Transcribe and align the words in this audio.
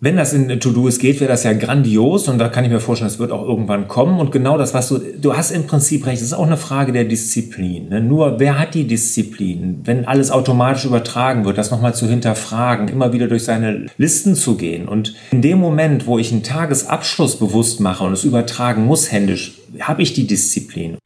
Wenn 0.00 0.16
das 0.16 0.32
in 0.32 0.60
To-Do's 0.60 1.00
geht, 1.00 1.18
wäre 1.18 1.28
das 1.28 1.42
ja 1.42 1.52
grandios 1.54 2.28
und 2.28 2.38
da 2.38 2.48
kann 2.48 2.64
ich 2.64 2.70
mir 2.70 2.78
vorstellen, 2.78 3.10
es 3.10 3.18
wird 3.18 3.32
auch 3.32 3.42
irgendwann 3.42 3.88
kommen. 3.88 4.20
Und 4.20 4.30
genau 4.30 4.56
das, 4.56 4.72
was 4.72 4.88
du, 4.88 4.98
du 4.98 5.36
hast 5.36 5.50
im 5.50 5.66
Prinzip 5.66 6.06
recht, 6.06 6.18
es 6.18 6.28
ist 6.28 6.34
auch 6.34 6.46
eine 6.46 6.56
Frage 6.56 6.92
der 6.92 7.04
Disziplin. 7.04 7.88
Ne? 7.88 8.00
Nur 8.00 8.38
wer 8.38 8.60
hat 8.60 8.74
die 8.74 8.86
Disziplin, 8.86 9.80
wenn 9.82 10.04
alles 10.04 10.30
automatisch 10.30 10.84
übertragen 10.84 11.44
wird, 11.44 11.58
das 11.58 11.72
nochmal 11.72 11.96
zu 11.96 12.06
hinterfragen, 12.06 12.86
immer 12.86 13.12
wieder 13.12 13.26
durch 13.26 13.42
seine 13.42 13.86
Listen 13.96 14.36
zu 14.36 14.56
gehen. 14.56 14.86
Und 14.86 15.16
in 15.32 15.42
dem 15.42 15.58
Moment, 15.58 16.06
wo 16.06 16.16
ich 16.16 16.30
einen 16.30 16.44
Tagesabschluss 16.44 17.36
bewusst 17.40 17.80
mache 17.80 18.04
und 18.04 18.12
es 18.12 18.22
übertragen 18.22 18.84
muss 18.84 19.10
händisch, 19.10 19.58
habe 19.80 20.02
ich 20.02 20.12
die 20.12 20.28
Disziplin. 20.28 20.97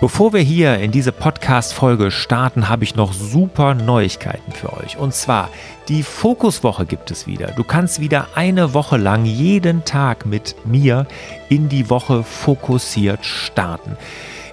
Bevor 0.00 0.32
wir 0.32 0.40
hier 0.40 0.78
in 0.78 0.92
diese 0.92 1.12
Podcast-Folge 1.12 2.10
starten, 2.10 2.70
habe 2.70 2.84
ich 2.84 2.96
noch 2.96 3.12
super 3.12 3.74
Neuigkeiten 3.74 4.50
für 4.50 4.72
euch. 4.72 4.96
Und 4.96 5.12
zwar, 5.12 5.50
die 5.88 6.02
Fokuswoche 6.02 6.86
gibt 6.86 7.10
es 7.10 7.26
wieder. 7.26 7.48
Du 7.48 7.64
kannst 7.64 8.00
wieder 8.00 8.28
eine 8.34 8.72
Woche 8.72 8.96
lang 8.96 9.26
jeden 9.26 9.84
Tag 9.84 10.24
mit 10.24 10.56
mir 10.64 11.06
in 11.50 11.68
die 11.68 11.90
Woche 11.90 12.22
fokussiert 12.22 13.26
starten. 13.26 13.98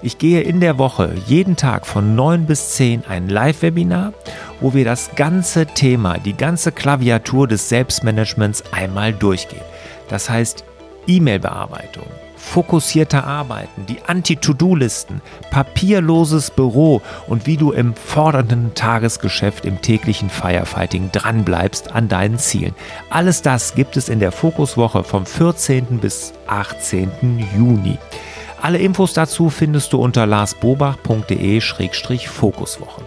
Ich 0.01 0.17
gehe 0.17 0.41
in 0.41 0.59
der 0.59 0.77
Woche 0.77 1.15
jeden 1.27 1.55
Tag 1.55 1.87
von 1.87 2.13
9 2.13 2.45
bis 2.45 2.71
10 2.71 3.05
ein 3.07 3.29
Live-Webinar, 3.29 4.11
wo 4.59 4.73
wir 4.73 4.83
das 4.83 5.15
ganze 5.15 5.65
Thema, 5.65 6.17
die 6.17 6.35
ganze 6.35 6.73
Klaviatur 6.73 7.47
des 7.47 7.69
Selbstmanagements 7.69 8.65
einmal 8.73 9.13
durchgehen. 9.13 9.63
Das 10.09 10.29
heißt 10.29 10.65
E-Mail-Bearbeitung, 11.07 12.07
fokussierter 12.47 13.25
Arbeiten, 13.25 13.85
die 13.85 13.99
Anti-To-Do-Listen, 14.07 15.21
papierloses 15.51 16.49
Büro 16.49 17.03
und 17.27 17.45
wie 17.45 17.57
du 17.57 17.71
im 17.71 17.93
fordernden 17.93 18.73
Tagesgeschäft 18.73 19.65
im 19.65 19.81
täglichen 19.81 20.29
Firefighting 20.29 21.11
dranbleibst 21.11 21.91
an 21.91 22.07
deinen 22.07 22.39
Zielen. 22.39 22.73
Alles 23.09 23.41
das 23.41 23.75
gibt 23.75 23.97
es 23.97 24.07
in 24.09 24.19
der 24.19 24.31
Fokuswoche 24.31 25.03
vom 25.03 25.25
14. 25.25 25.99
bis 25.99 26.33
18. 26.47 27.11
Juni. 27.55 27.97
Alle 28.61 28.77
Infos 28.79 29.13
dazu 29.13 29.49
findest 29.49 29.93
du 29.93 29.99
unter 29.99 30.25
larsbobach.de-fokuswoche. 30.25 33.01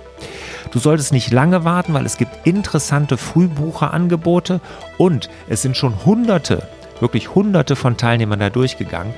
Du 0.70 0.78
solltest 0.78 1.12
nicht 1.12 1.32
lange 1.32 1.64
warten, 1.64 1.92
weil 1.94 2.06
es 2.06 2.16
gibt 2.16 2.46
interessante 2.46 3.16
Frühbucherangebote 3.16 4.60
und 4.98 5.28
es 5.48 5.62
sind 5.62 5.76
schon 5.76 6.04
hunderte 6.04 6.68
wirklich 7.00 7.34
hunderte 7.34 7.76
von 7.76 7.96
Teilnehmern 7.96 8.40
da 8.40 8.50
durchgegangen. 8.50 9.14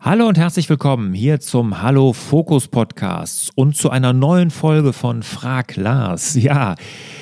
Hallo 0.03 0.27
und 0.27 0.39
herzlich 0.39 0.67
willkommen 0.67 1.13
hier 1.13 1.39
zum 1.41 1.83
Hallo 1.83 2.11
Fokus 2.13 2.67
Podcast 2.67 3.51
und 3.53 3.77
zu 3.77 3.91
einer 3.91 4.13
neuen 4.13 4.49
Folge 4.49 4.93
von 4.93 5.21
Frag 5.21 5.75
Lars. 5.75 6.33
Ja, 6.33 6.73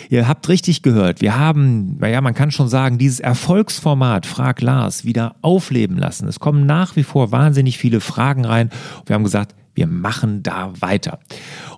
ihr 0.09 0.29
habt 0.29 0.47
richtig 0.47 0.81
gehört. 0.81 1.19
Wir 1.19 1.37
haben, 1.37 1.97
naja, 1.97 2.21
man 2.21 2.33
kann 2.33 2.51
schon 2.51 2.69
sagen, 2.69 2.97
dieses 2.97 3.19
Erfolgsformat 3.19 4.25
Frag 4.25 4.61
Lars 4.61 5.03
wieder 5.03 5.35
aufleben 5.41 5.97
lassen. 5.97 6.29
Es 6.29 6.39
kommen 6.39 6.65
nach 6.65 6.95
wie 6.95 7.03
vor 7.03 7.33
wahnsinnig 7.33 7.77
viele 7.77 7.99
Fragen 7.99 8.45
rein. 8.45 8.69
Wir 9.05 9.15
haben 9.15 9.25
gesagt, 9.25 9.55
wir 9.75 9.85
machen 9.85 10.41
da 10.41 10.71
weiter. 10.79 11.19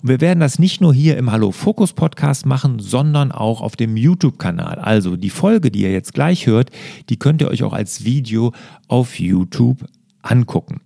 Und 0.04 0.10
wir 0.10 0.22
werden 0.22 0.40
das 0.40 0.60
nicht 0.60 0.82
nur 0.82 0.94
hier 0.94 1.18
im 1.18 1.32
Hallo 1.32 1.52
Fokus 1.52 1.94
Podcast 1.94 2.46
machen, 2.46 2.78
sondern 2.78 3.32
auch 3.32 3.62
auf 3.62 3.76
dem 3.76 3.98
YouTube-Kanal. 3.98 4.76
Also 4.76 5.18
die 5.18 5.32
Folge, 5.32 5.72
die 5.72 5.82
ihr 5.82 5.92
jetzt 5.92 6.14
gleich 6.14 6.46
hört, 6.46 6.70
die 7.10 7.18
könnt 7.18 7.42
ihr 7.42 7.48
euch 7.48 7.64
auch 7.64 7.74
als 7.74 8.06
Video 8.06 8.54
auf 8.88 9.20
YouTube 9.20 9.84
angucken. 10.22 10.82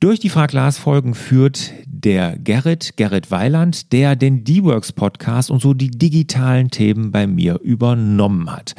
Durch 0.00 0.18
die 0.18 0.30
Frag-Lars-Folgen 0.30 1.14
führt 1.14 1.72
der 1.86 2.36
Gerrit, 2.38 2.96
Gerrit 2.96 3.30
Weiland, 3.30 3.92
der 3.92 4.16
den 4.16 4.44
D-Works 4.44 4.92
Podcast 4.92 5.50
und 5.50 5.60
so 5.60 5.74
die 5.74 5.90
digitalen 5.90 6.70
Themen 6.70 7.10
bei 7.10 7.26
mir 7.26 7.60
übernommen 7.60 8.50
hat. 8.50 8.74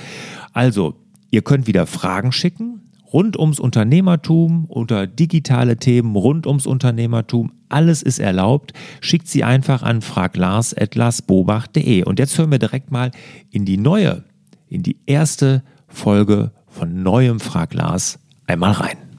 Also, 0.52 0.96
ihr 1.30 1.44
könnt 1.44 1.68
wieder 1.68 1.86
Fragen 1.86 2.32
schicken 2.32 2.82
rund 3.14 3.38
ums 3.38 3.60
Unternehmertum 3.60 4.66
oder 4.68 5.06
digitale 5.06 5.78
Themen 5.78 6.16
rund 6.16 6.48
ums 6.48 6.66
Unternehmertum. 6.66 7.52
Alles 7.70 8.02
ist 8.02 8.18
erlaubt. 8.18 8.74
Schickt 9.00 9.28
sie 9.28 9.44
einfach 9.44 9.84
an 9.84 10.02
fraglars.larsbobach.de. 10.02 12.04
Und 12.04 12.18
jetzt 12.18 12.36
hören 12.40 12.52
wir 12.52 12.58
direkt 12.58 12.90
mal 12.90 13.12
in 13.52 13.66
die 13.66 13.78
neue, 13.78 14.24
in 14.68 14.82
die 14.82 14.98
erste 15.06 15.62
Folge 15.88 16.50
von 16.68 17.04
neuem 17.04 17.40
Frag 17.40 17.76
Lars 17.76 18.18
einmal 18.48 18.72
rein. 18.72 19.11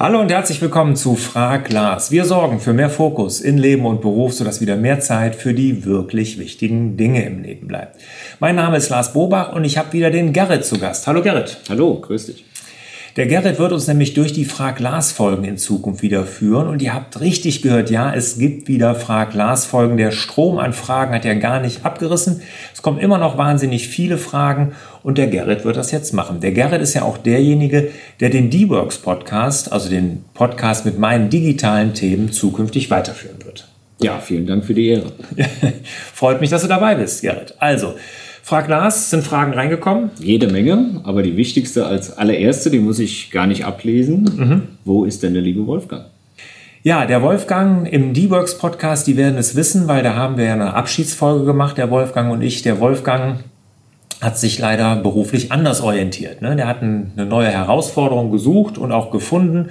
Hallo 0.00 0.18
und 0.18 0.30
herzlich 0.30 0.62
willkommen 0.62 0.96
zu 0.96 1.14
Frag 1.14 1.70
Lars. 1.70 2.10
Wir 2.10 2.24
sorgen 2.24 2.58
für 2.58 2.72
mehr 2.72 2.88
Fokus 2.88 3.38
in 3.38 3.58
Leben 3.58 3.84
und 3.84 4.00
Beruf, 4.00 4.32
sodass 4.32 4.62
wieder 4.62 4.76
mehr 4.76 4.98
Zeit 5.00 5.36
für 5.36 5.52
die 5.52 5.84
wirklich 5.84 6.38
wichtigen 6.38 6.96
Dinge 6.96 7.22
im 7.26 7.42
Leben 7.42 7.66
bleibt. 7.66 8.00
Mein 8.38 8.56
Name 8.56 8.78
ist 8.78 8.88
Lars 8.88 9.12
Bobach 9.12 9.52
und 9.52 9.64
ich 9.64 9.76
habe 9.76 9.92
wieder 9.92 10.10
den 10.10 10.32
Gerrit 10.32 10.64
zu 10.64 10.78
Gast. 10.78 11.06
Hallo 11.06 11.20
Gerrit. 11.20 11.58
Hallo, 11.68 12.00
grüß 12.00 12.24
dich. 12.28 12.46
Der 13.16 13.26
Gerrit 13.26 13.58
wird 13.58 13.72
uns 13.72 13.88
nämlich 13.88 14.14
durch 14.14 14.32
die 14.32 14.44
Frag-Lars-Folgen 14.44 15.44
in 15.44 15.58
Zukunft 15.58 16.02
wieder 16.02 16.24
führen. 16.24 16.68
Und 16.68 16.80
ihr 16.80 16.94
habt 16.94 17.20
richtig 17.20 17.60
gehört, 17.60 17.90
ja, 17.90 18.14
es 18.14 18.38
gibt 18.38 18.68
wieder 18.68 18.94
Frag-Lars-Folgen. 18.94 19.96
Der 19.96 20.12
Strom 20.12 20.58
an 20.58 20.72
Fragen 20.72 21.14
hat 21.14 21.24
ja 21.24 21.34
gar 21.34 21.60
nicht 21.60 21.84
abgerissen. 21.84 22.42
Es 22.72 22.82
kommen 22.82 22.98
immer 22.98 23.18
noch 23.18 23.36
wahnsinnig 23.36 23.88
viele 23.88 24.16
Fragen 24.16 24.72
und 25.02 25.18
der 25.18 25.26
Gerrit 25.26 25.64
wird 25.64 25.76
das 25.76 25.90
jetzt 25.90 26.14
machen. 26.14 26.40
Der 26.40 26.52
Gerrit 26.52 26.80
ist 26.80 26.94
ja 26.94 27.02
auch 27.02 27.18
derjenige, 27.18 27.90
der 28.20 28.30
den 28.30 28.48
D-Works 28.48 28.98
Podcast, 28.98 29.72
also 29.72 29.90
den 29.90 30.24
Podcast 30.34 30.84
mit 30.84 30.98
meinen 30.98 31.30
digitalen 31.30 31.94
Themen, 31.94 32.30
zukünftig 32.30 32.90
weiterführen 32.90 33.44
wird. 33.44 33.66
Ja, 34.00 34.18
vielen 34.18 34.46
Dank 34.46 34.64
für 34.64 34.74
die 34.74 34.88
Ehre. 34.88 35.12
Freut 36.14 36.40
mich, 36.40 36.50
dass 36.50 36.62
du 36.62 36.68
dabei 36.68 36.94
bist, 36.94 37.22
Gerrit. 37.22 37.54
Also, 37.58 37.94
Frag 38.50 38.66
Lars, 38.66 39.10
sind 39.10 39.22
Fragen 39.22 39.52
reingekommen? 39.52 40.10
Jede 40.18 40.48
Menge, 40.48 41.02
aber 41.04 41.22
die 41.22 41.36
wichtigste 41.36 41.86
als 41.86 42.18
allererste, 42.18 42.68
die 42.68 42.80
muss 42.80 42.98
ich 42.98 43.30
gar 43.30 43.46
nicht 43.46 43.64
ablesen. 43.64 44.24
Mhm. 44.24 44.62
Wo 44.84 45.04
ist 45.04 45.22
denn 45.22 45.34
der 45.34 45.42
liebe 45.44 45.68
Wolfgang? 45.68 46.06
Ja, 46.82 47.06
der 47.06 47.22
Wolfgang 47.22 47.86
im 47.88 48.12
D-Works 48.12 48.58
Podcast, 48.58 49.06
die 49.06 49.16
werden 49.16 49.38
es 49.38 49.54
wissen, 49.54 49.86
weil 49.86 50.02
da 50.02 50.16
haben 50.16 50.36
wir 50.36 50.46
ja 50.46 50.54
eine 50.54 50.74
Abschiedsfolge 50.74 51.44
gemacht, 51.44 51.78
der 51.78 51.92
Wolfgang 51.92 52.32
und 52.32 52.42
ich. 52.42 52.62
Der 52.62 52.80
Wolfgang 52.80 53.44
hat 54.20 54.36
sich 54.36 54.58
leider 54.58 54.96
beruflich 54.96 55.52
anders 55.52 55.80
orientiert. 55.80 56.42
Ne? 56.42 56.56
Der 56.56 56.66
hat 56.66 56.82
eine 56.82 57.26
neue 57.26 57.50
Herausforderung 57.50 58.32
gesucht 58.32 58.78
und 58.78 58.90
auch 58.90 59.12
gefunden 59.12 59.68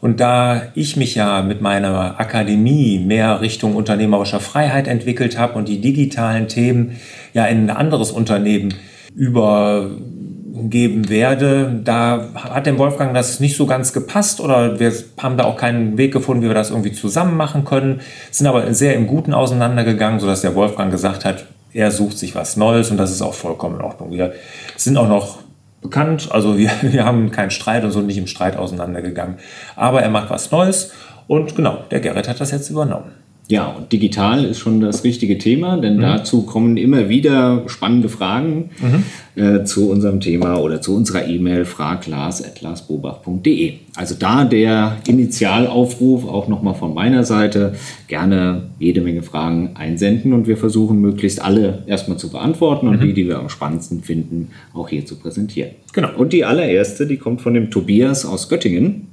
und 0.00 0.20
da 0.20 0.62
ich 0.74 0.96
mich 0.96 1.14
ja 1.14 1.42
mit 1.42 1.60
meiner 1.60 2.20
Akademie 2.20 2.98
mehr 2.98 3.40
Richtung 3.40 3.74
unternehmerischer 3.74 4.40
Freiheit 4.40 4.88
entwickelt 4.88 5.38
habe 5.38 5.54
und 5.54 5.68
die 5.68 5.80
digitalen 5.80 6.48
Themen 6.48 6.96
ja 7.32 7.46
in 7.46 7.70
ein 7.70 7.76
anderes 7.76 8.10
Unternehmen 8.10 8.74
übergeben 9.14 11.08
werde, 11.08 11.80
da 11.84 12.28
hat 12.34 12.66
dem 12.66 12.78
Wolfgang 12.78 13.14
das 13.14 13.40
nicht 13.40 13.56
so 13.56 13.66
ganz 13.66 13.92
gepasst 13.92 14.40
oder 14.40 14.78
wir 14.78 14.92
haben 15.18 15.36
da 15.36 15.44
auch 15.44 15.56
keinen 15.56 15.96
Weg 15.98 16.12
gefunden, 16.12 16.42
wie 16.42 16.48
wir 16.48 16.54
das 16.54 16.70
irgendwie 16.70 16.92
zusammen 16.92 17.36
machen 17.36 17.64
können, 17.64 18.00
sind 18.30 18.46
aber 18.46 18.72
sehr 18.74 18.94
im 18.94 19.06
Guten 19.06 19.32
auseinandergegangen, 19.34 20.20
sodass 20.20 20.42
der 20.42 20.54
Wolfgang 20.54 20.90
gesagt 20.90 21.24
hat, 21.24 21.46
er 21.72 21.90
sucht 21.90 22.18
sich 22.18 22.34
was 22.34 22.56
Neues 22.56 22.90
und 22.90 22.96
das 22.96 23.10
ist 23.10 23.22
auch 23.22 23.34
vollkommen 23.34 23.76
in 23.76 23.82
Ordnung. 23.82 24.10
Wir 24.10 24.32
sind 24.76 24.96
auch 24.96 25.08
noch 25.08 25.45
bekannt. 25.80 26.28
Also 26.30 26.58
wir, 26.58 26.70
wir 26.82 27.04
haben 27.04 27.30
keinen 27.30 27.50
Streit 27.50 27.84
und 27.84 27.90
so 27.90 28.00
nicht 28.00 28.18
im 28.18 28.26
Streit 28.26 28.56
auseinandergegangen. 28.56 29.36
Aber 29.74 30.02
er 30.02 30.10
macht 30.10 30.30
was 30.30 30.50
Neues 30.50 30.92
und 31.26 31.56
genau, 31.56 31.84
der 31.90 32.00
Gerrit 32.00 32.28
hat 32.28 32.40
das 32.40 32.50
jetzt 32.50 32.70
übernommen. 32.70 33.25
Ja, 33.48 33.68
und 33.68 33.92
digital 33.92 34.44
ist 34.44 34.58
schon 34.58 34.80
das 34.80 35.04
richtige 35.04 35.38
Thema, 35.38 35.76
denn 35.76 35.98
mhm. 35.98 36.00
dazu 36.00 36.42
kommen 36.42 36.76
immer 36.76 37.08
wieder 37.08 37.62
spannende 37.68 38.08
Fragen 38.08 38.70
mhm. 38.80 39.04
äh, 39.40 39.62
zu 39.62 39.88
unserem 39.88 40.18
Thema 40.18 40.60
oder 40.60 40.82
zu 40.82 40.96
unserer 40.96 41.28
E-Mail 41.28 41.64
fraglars.larsbobach.de. 41.64 43.74
Also 43.94 44.16
da 44.18 44.44
der 44.44 44.96
Initialaufruf 45.06 46.26
auch 46.26 46.48
nochmal 46.48 46.74
von 46.74 46.92
meiner 46.92 47.22
Seite, 47.22 47.76
gerne 48.08 48.62
jede 48.80 49.00
Menge 49.00 49.22
Fragen 49.22 49.70
einsenden 49.74 50.32
und 50.32 50.48
wir 50.48 50.56
versuchen 50.56 51.00
möglichst 51.00 51.40
alle 51.40 51.84
erstmal 51.86 52.18
zu 52.18 52.30
beantworten 52.30 52.88
und 52.88 52.96
mhm. 52.96 53.02
die, 53.06 53.14
die 53.14 53.28
wir 53.28 53.38
am 53.38 53.48
spannendsten 53.48 54.02
finden, 54.02 54.48
auch 54.74 54.88
hier 54.88 55.06
zu 55.06 55.20
präsentieren. 55.20 55.70
Genau. 55.92 56.08
Und 56.16 56.32
die 56.32 56.44
allererste, 56.44 57.06
die 57.06 57.16
kommt 57.16 57.42
von 57.42 57.54
dem 57.54 57.70
Tobias 57.70 58.26
aus 58.26 58.48
Göttingen. 58.48 59.06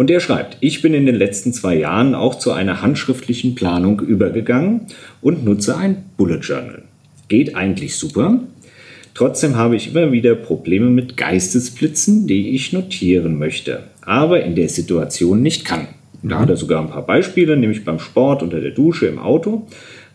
Und 0.00 0.08
der 0.08 0.20
schreibt, 0.20 0.56
ich 0.60 0.80
bin 0.80 0.94
in 0.94 1.04
den 1.04 1.16
letzten 1.16 1.52
zwei 1.52 1.76
Jahren 1.76 2.14
auch 2.14 2.36
zu 2.36 2.52
einer 2.52 2.80
handschriftlichen 2.80 3.54
Planung 3.54 4.00
übergegangen 4.00 4.86
und 5.20 5.44
nutze 5.44 5.76
ein 5.76 6.06
Bullet 6.16 6.38
Journal. 6.38 6.84
Geht 7.28 7.54
eigentlich 7.54 7.96
super. 7.96 8.40
Trotzdem 9.12 9.56
habe 9.56 9.76
ich 9.76 9.94
immer 9.94 10.10
wieder 10.10 10.34
Probleme 10.36 10.88
mit 10.88 11.18
Geistesblitzen, 11.18 12.26
die 12.26 12.54
ich 12.54 12.72
notieren 12.72 13.38
möchte, 13.38 13.82
aber 14.00 14.42
in 14.42 14.54
der 14.54 14.70
Situation 14.70 15.42
nicht 15.42 15.66
kann. 15.66 15.88
Da 16.22 16.38
hat 16.38 16.48
er 16.48 16.56
sogar 16.56 16.80
ein 16.80 16.88
paar 16.88 17.04
Beispiele, 17.04 17.58
nämlich 17.58 17.84
beim 17.84 17.98
Sport, 17.98 18.42
unter 18.42 18.62
der 18.62 18.70
Dusche, 18.70 19.06
im 19.06 19.18
Auto. 19.18 19.66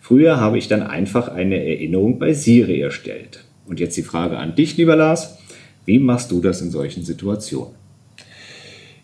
Früher 0.01 0.39
habe 0.39 0.57
ich 0.57 0.67
dann 0.67 0.81
einfach 0.81 1.27
eine 1.27 1.63
Erinnerung 1.63 2.17
bei 2.17 2.33
Siri 2.33 2.81
erstellt. 2.81 3.43
Und 3.67 3.79
jetzt 3.79 3.97
die 3.97 4.01
Frage 4.01 4.39
an 4.39 4.55
dich, 4.55 4.77
lieber 4.77 4.95
Lars. 4.95 5.37
Wie 5.85 5.99
machst 5.99 6.31
du 6.31 6.41
das 6.41 6.59
in 6.59 6.71
solchen 6.71 7.03
Situationen? 7.03 7.84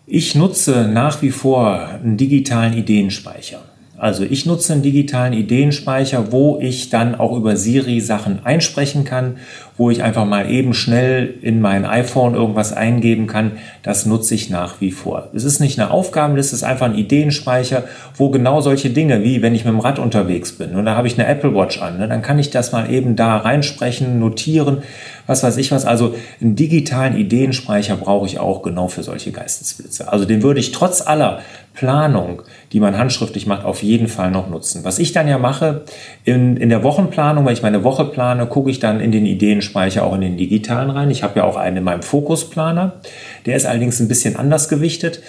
Ich 0.06 0.34
nutze 0.34 0.88
nach 0.88 1.22
wie 1.22 1.30
vor 1.30 1.86
einen 1.86 2.16
digitalen 2.16 2.76
Ideenspeicher. 2.76 3.60
Also 3.96 4.24
ich 4.24 4.46
nutze 4.46 4.72
einen 4.72 4.82
digitalen 4.82 5.32
Ideenspeicher, 5.32 6.32
wo 6.32 6.58
ich 6.60 6.90
dann 6.90 7.14
auch 7.14 7.36
über 7.36 7.56
Siri 7.56 8.00
Sachen 8.00 8.44
einsprechen 8.44 9.04
kann, 9.04 9.36
wo 9.76 9.90
ich 9.90 10.02
einfach 10.02 10.24
mal 10.24 10.50
eben 10.50 10.74
schnell 10.74 11.34
in 11.42 11.60
mein 11.60 11.84
iPhone 11.84 12.34
irgendwas 12.34 12.72
eingeben 12.72 13.26
kann. 13.26 13.52
Das 13.82 14.06
nutze 14.06 14.34
ich 14.34 14.50
nach 14.50 14.80
wie 14.80 14.90
vor. 14.90 15.28
Es 15.34 15.44
ist 15.44 15.60
nicht 15.60 15.78
eine 15.78 15.90
Aufgabenliste, 15.90 16.54
es 16.54 16.62
ist 16.62 16.68
einfach 16.68 16.86
ein 16.86 16.94
Ideenspeicher, 16.94 17.84
wo 18.16 18.30
genau 18.30 18.60
solche 18.60 18.90
Dinge, 18.90 19.22
wie 19.22 19.42
wenn 19.42 19.54
ich 19.54 19.64
mit 19.64 19.72
dem 19.72 19.80
Rad 19.80 19.98
unterwegs 19.98 20.52
bin 20.52 20.74
und 20.74 20.84
da 20.84 20.96
habe 20.96 21.06
ich 21.06 21.18
eine 21.18 21.26
Apple 21.26 21.54
Watch 21.54 21.80
an, 21.80 21.98
ne, 21.98 22.08
dann 22.08 22.22
kann 22.22 22.38
ich 22.38 22.50
das 22.50 22.72
mal 22.72 22.90
eben 22.90 23.16
da 23.16 23.36
reinsprechen, 23.38 24.18
notieren, 24.18 24.82
was 25.26 25.42
weiß 25.42 25.56
ich 25.56 25.70
was. 25.70 25.84
Also 25.84 26.14
einen 26.40 26.56
digitalen 26.56 27.16
Ideenspeicher 27.16 27.96
brauche 27.96 28.26
ich 28.26 28.38
auch 28.38 28.62
genau 28.62 28.88
für 28.88 29.02
solche 29.02 29.32
Geistesblitze. 29.32 30.12
Also 30.12 30.24
den 30.24 30.42
würde 30.42 30.60
ich 30.60 30.72
trotz 30.72 31.06
aller 31.06 31.40
Planung, 31.74 32.42
die 32.72 32.80
man 32.80 32.98
handschriftlich 32.98 33.46
macht, 33.46 33.64
auf 33.64 33.82
jeden 33.82 34.08
Fall 34.08 34.30
noch 34.30 34.50
nutzen. 34.50 34.84
Was 34.84 34.98
ich 34.98 35.12
dann 35.12 35.26
ja 35.26 35.38
mache, 35.38 35.82
in, 36.24 36.56
in 36.56 36.68
der 36.68 36.82
Wochenplanung, 36.82 37.46
wenn 37.46 37.52
ich 37.52 37.62
meine 37.62 37.82
Woche 37.82 38.04
plane, 38.04 38.46
gucke 38.46 38.70
ich 38.70 38.78
dann 38.78 39.00
in 39.00 39.10
den 39.10 39.24
Ideenspeicher 39.62 40.04
auch 40.04 40.14
in 40.14 40.20
den 40.20 40.36
digitalen 40.36 40.90
rein. 40.90 41.10
Ich 41.10 41.22
habe 41.22 41.38
ja 41.38 41.44
auch 41.44 41.56
einen 41.56 41.78
in 41.78 41.84
meinem 41.84 42.02
Fokusplaner. 42.02 43.00
Der 43.46 43.56
ist 43.56 43.66
allerdings 43.66 44.00
ein 44.00 44.08
bisschen 44.08 44.36
anders 44.36 44.68
gewichtet. 44.68 45.22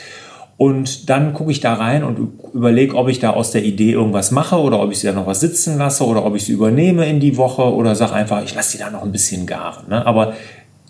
Und 0.57 1.09
dann 1.09 1.33
gucke 1.33 1.51
ich 1.51 1.61
da 1.61 1.73
rein 1.73 2.03
und 2.03 2.39
überlege, 2.53 2.95
ob 2.95 3.09
ich 3.09 3.19
da 3.19 3.31
aus 3.31 3.51
der 3.51 3.63
Idee 3.63 3.91
irgendwas 3.91 4.31
mache 4.31 4.57
oder 4.57 4.81
ob 4.81 4.91
ich 4.91 4.99
sie 4.99 5.07
da 5.07 5.13
noch 5.13 5.25
was 5.25 5.39
sitzen 5.39 5.77
lasse 5.77 6.05
oder 6.05 6.25
ob 6.25 6.35
ich 6.35 6.45
sie 6.45 6.53
übernehme 6.53 7.07
in 7.07 7.19
die 7.19 7.37
Woche 7.37 7.63
oder 7.63 7.95
sage 7.95 8.13
einfach, 8.13 8.43
ich 8.43 8.53
lasse 8.53 8.73
sie 8.73 8.77
da 8.77 8.89
noch 8.89 9.03
ein 9.03 9.11
bisschen 9.11 9.45
garen. 9.45 9.89
Ne? 9.89 10.05
Aber 10.05 10.33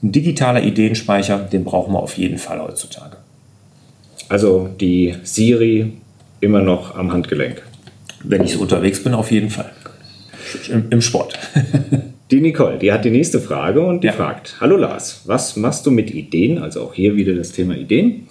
ein 0.01 0.11
digitaler 0.11 0.61
Ideenspeicher, 0.63 1.39
den 1.39 1.63
brauchen 1.63 1.93
wir 1.93 1.99
auf 1.99 2.17
jeden 2.17 2.37
Fall 2.37 2.61
heutzutage. 2.61 3.17
Also 4.27 4.69
die 4.79 5.15
Siri 5.23 5.93
immer 6.41 6.61
noch 6.61 6.95
am 6.95 7.13
Handgelenk. 7.13 7.63
Wenn 8.23 8.43
ich 8.43 8.53
so 8.53 8.59
unterwegs 8.59 9.01
bin, 9.01 9.13
auf 9.13 9.31
jeden 9.31 9.49
Fall. 9.49 9.71
Im, 10.69 10.87
im 10.89 11.01
Sport. 11.01 11.39
die 12.33 12.41
Nicole, 12.41 12.79
die 12.79 12.91
hat 12.91 13.05
die 13.05 13.11
nächste 13.11 13.39
Frage 13.39 13.81
und 13.81 14.03
die 14.03 14.07
ja. 14.07 14.13
fragt: 14.13 14.55
Hallo 14.59 14.75
Lars, 14.75 15.21
was 15.25 15.55
machst 15.55 15.85
du 15.85 15.91
mit 15.91 16.11
Ideen? 16.11 16.57
Also 16.57 16.81
auch 16.81 16.95
hier 16.95 17.15
wieder 17.15 17.35
das 17.35 17.51
Thema 17.51 17.77
Ideen, 17.77 18.27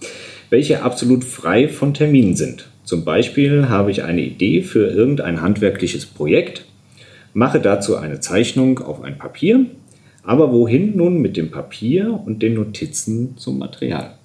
welche 0.50 0.82
absolut 0.82 1.22
frei 1.22 1.69
von 1.69 1.94
Terminen 1.94 2.34
sind. 2.34 2.69
Zum 2.82 3.04
Beispiel 3.04 3.69
habe 3.69 3.93
ich 3.93 4.02
eine 4.02 4.22
Idee 4.22 4.62
für 4.62 4.88
irgendein 4.88 5.40
handwerkliches 5.40 6.04
Projekt, 6.04 6.64
mache 7.32 7.60
dazu 7.60 7.96
eine 7.96 8.19
Zeichnung 8.19 8.81
auf 8.81 9.02
ein 9.02 9.19
Papier, 9.19 9.66
aber 10.25 10.52
wohin 10.52 10.96
nun 10.96 11.22
mit 11.22 11.37
dem 11.37 11.52
Papier 11.52 12.20
und 12.26 12.43
den 12.43 12.55
Notizen 12.55 13.37
zum 13.37 13.60
Material? 13.60 14.19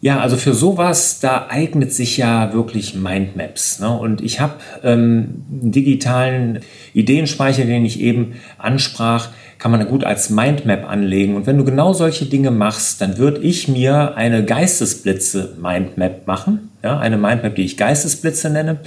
Ja, 0.00 0.20
also 0.20 0.36
für 0.36 0.52
sowas, 0.52 1.20
da 1.20 1.46
eignet 1.48 1.92
sich 1.92 2.16
ja 2.18 2.52
wirklich 2.52 2.94
Mindmaps. 2.94 3.80
Ne? 3.80 3.90
Und 3.90 4.20
ich 4.20 4.40
habe 4.40 4.54
ähm, 4.84 5.44
einen 5.50 5.72
digitalen 5.72 6.60
Ideenspeicher, 6.92 7.64
den 7.64 7.84
ich 7.84 8.00
eben 8.00 8.34
ansprach, 8.58 9.30
kann 9.58 9.70
man 9.70 9.86
gut 9.88 10.04
als 10.04 10.28
Mindmap 10.28 10.88
anlegen. 10.88 11.34
Und 11.34 11.46
wenn 11.46 11.56
du 11.56 11.64
genau 11.64 11.94
solche 11.94 12.26
Dinge 12.26 12.50
machst, 12.50 13.00
dann 13.00 13.16
würde 13.16 13.40
ich 13.40 13.68
mir 13.68 14.14
eine 14.16 14.44
Geistesblitze-Mindmap 14.44 16.26
machen. 16.26 16.70
Ja, 16.82 16.98
eine 16.98 17.16
Mindmap, 17.16 17.56
die 17.56 17.64
ich 17.64 17.78
Geistesblitze 17.78 18.50
nenne. 18.50 18.80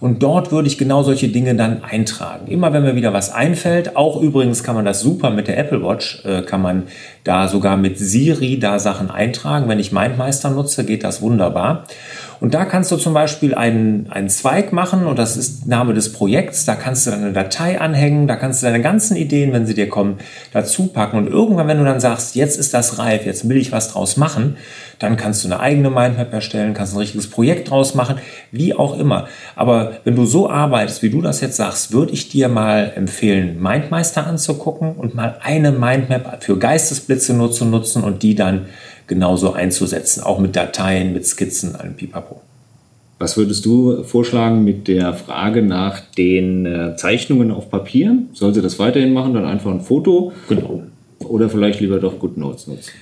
Und 0.00 0.22
dort 0.22 0.52
würde 0.52 0.68
ich 0.68 0.78
genau 0.78 1.02
solche 1.02 1.28
Dinge 1.28 1.54
dann 1.54 1.82
eintragen. 1.82 2.46
Immer 2.48 2.72
wenn 2.72 2.82
mir 2.82 2.96
wieder 2.96 3.12
was 3.12 3.32
einfällt, 3.32 3.96
auch 3.96 4.20
übrigens 4.20 4.62
kann 4.62 4.74
man 4.74 4.84
das 4.84 5.00
super 5.00 5.30
mit 5.30 5.48
der 5.48 5.58
Apple 5.58 5.82
Watch, 5.82 6.24
äh, 6.24 6.42
kann 6.42 6.62
man 6.62 6.84
da 7.24 7.48
sogar 7.48 7.76
mit 7.76 7.98
Siri 7.98 8.58
da 8.58 8.78
Sachen 8.78 9.10
eintragen. 9.10 9.68
Wenn 9.68 9.78
ich 9.78 9.92
Mindmeister 9.92 10.50
nutze, 10.50 10.84
geht 10.84 11.04
das 11.04 11.22
wunderbar. 11.22 11.84
Und 12.40 12.54
da 12.54 12.64
kannst 12.64 12.92
du 12.92 12.96
zum 12.96 13.14
Beispiel 13.14 13.54
einen, 13.54 14.08
einen 14.10 14.28
Zweig 14.28 14.72
machen 14.72 15.06
und 15.06 15.18
das 15.18 15.36
ist 15.36 15.66
Name 15.66 15.94
des 15.94 16.12
Projekts. 16.12 16.64
Da 16.64 16.74
kannst 16.74 17.06
du 17.06 17.10
dann 17.10 17.22
eine 17.22 17.32
Datei 17.32 17.80
anhängen, 17.80 18.26
da 18.26 18.36
kannst 18.36 18.62
du 18.62 18.66
deine 18.66 18.82
ganzen 18.82 19.16
Ideen, 19.16 19.52
wenn 19.52 19.66
sie 19.66 19.74
dir 19.74 19.88
kommen, 19.88 20.18
dazu 20.52 20.88
packen. 20.88 21.16
Und 21.16 21.28
irgendwann, 21.28 21.68
wenn 21.68 21.78
du 21.78 21.84
dann 21.84 22.00
sagst, 22.00 22.34
jetzt 22.34 22.58
ist 22.58 22.74
das 22.74 22.98
reif, 22.98 23.24
jetzt 23.24 23.48
will 23.48 23.56
ich 23.56 23.72
was 23.72 23.92
draus 23.92 24.16
machen, 24.16 24.56
dann 24.98 25.16
kannst 25.16 25.44
du 25.44 25.48
eine 25.48 25.60
eigene 25.60 25.90
Mindmap 25.90 26.32
erstellen, 26.32 26.74
kannst 26.74 26.94
ein 26.94 26.98
richtiges 26.98 27.28
Projekt 27.28 27.70
draus 27.70 27.94
machen, 27.94 28.16
wie 28.50 28.74
auch 28.74 28.98
immer. 28.98 29.28
Aber 29.54 29.98
wenn 30.04 30.16
du 30.16 30.24
so 30.24 30.48
arbeitest, 30.48 31.02
wie 31.02 31.10
du 31.10 31.20
das 31.20 31.40
jetzt 31.40 31.56
sagst, 31.56 31.92
würde 31.92 32.12
ich 32.12 32.28
dir 32.28 32.48
mal 32.48 32.92
empfehlen, 32.94 33.60
Mindmeister 33.60 34.26
anzugucken 34.26 34.92
und 34.92 35.14
mal 35.14 35.36
eine 35.42 35.72
Mindmap 35.72 36.42
für 36.42 36.58
Geistesblitze 36.58 37.34
nutzen, 37.34 37.70
nutzen 37.70 38.04
und 38.04 38.22
die 38.22 38.34
dann 38.34 38.66
genauso 39.06 39.52
einzusetzen, 39.52 40.22
auch 40.22 40.38
mit 40.38 40.56
Dateien, 40.56 41.12
mit 41.12 41.26
Skizzen, 41.26 41.76
allem 41.76 41.94
Pipapo. 41.94 42.40
Was 43.18 43.36
würdest 43.38 43.64
du 43.64 44.02
vorschlagen 44.02 44.62
mit 44.62 44.88
der 44.88 45.14
Frage 45.14 45.62
nach 45.62 46.00
den 46.18 46.66
äh, 46.66 46.96
Zeichnungen 46.96 47.50
auf 47.50 47.70
Papier? 47.70 48.18
Soll 48.34 48.52
sie 48.52 48.60
das 48.60 48.78
weiterhin 48.78 49.14
machen, 49.14 49.32
dann 49.32 49.46
einfach 49.46 49.70
ein 49.70 49.80
Foto? 49.80 50.32
Genau. 50.48 50.82
Oder 51.20 51.48
vielleicht 51.48 51.80
lieber 51.80 51.98
doch 51.98 52.18
GoodNotes 52.18 52.66
nutzen? 52.66 52.92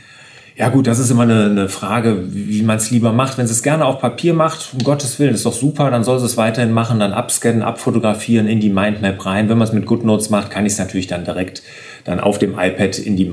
Ja 0.56 0.68
gut, 0.68 0.86
das 0.86 1.00
ist 1.00 1.10
immer 1.10 1.24
eine, 1.24 1.46
eine 1.46 1.68
Frage, 1.68 2.26
wie 2.28 2.62
man 2.62 2.76
es 2.76 2.92
lieber 2.92 3.12
macht. 3.12 3.38
Wenn 3.38 3.48
sie 3.48 3.52
es 3.52 3.64
gerne 3.64 3.84
auf 3.84 3.98
Papier 3.98 4.34
macht, 4.34 4.72
um 4.72 4.84
Gottes 4.84 5.18
Willen, 5.18 5.34
ist 5.34 5.44
doch 5.44 5.52
super, 5.52 5.90
dann 5.90 6.04
soll 6.04 6.20
sie 6.20 6.26
es 6.26 6.36
weiterhin 6.36 6.70
machen, 6.70 7.00
dann 7.00 7.12
abscannen, 7.12 7.62
abfotografieren, 7.62 8.46
in 8.46 8.60
die 8.60 8.70
Mindmap 8.70 9.26
rein. 9.26 9.48
Wenn 9.48 9.58
man 9.58 9.66
es 9.66 9.74
mit 9.74 9.84
GoodNotes 9.84 10.30
macht, 10.30 10.50
kann 10.50 10.64
ich 10.64 10.74
es 10.74 10.78
natürlich 10.78 11.08
dann 11.08 11.24
direkt 11.24 11.64
dann 12.04 12.20
auf 12.20 12.38
dem 12.38 12.52
iPad 12.56 13.00
in 13.00 13.16
die 13.16 13.24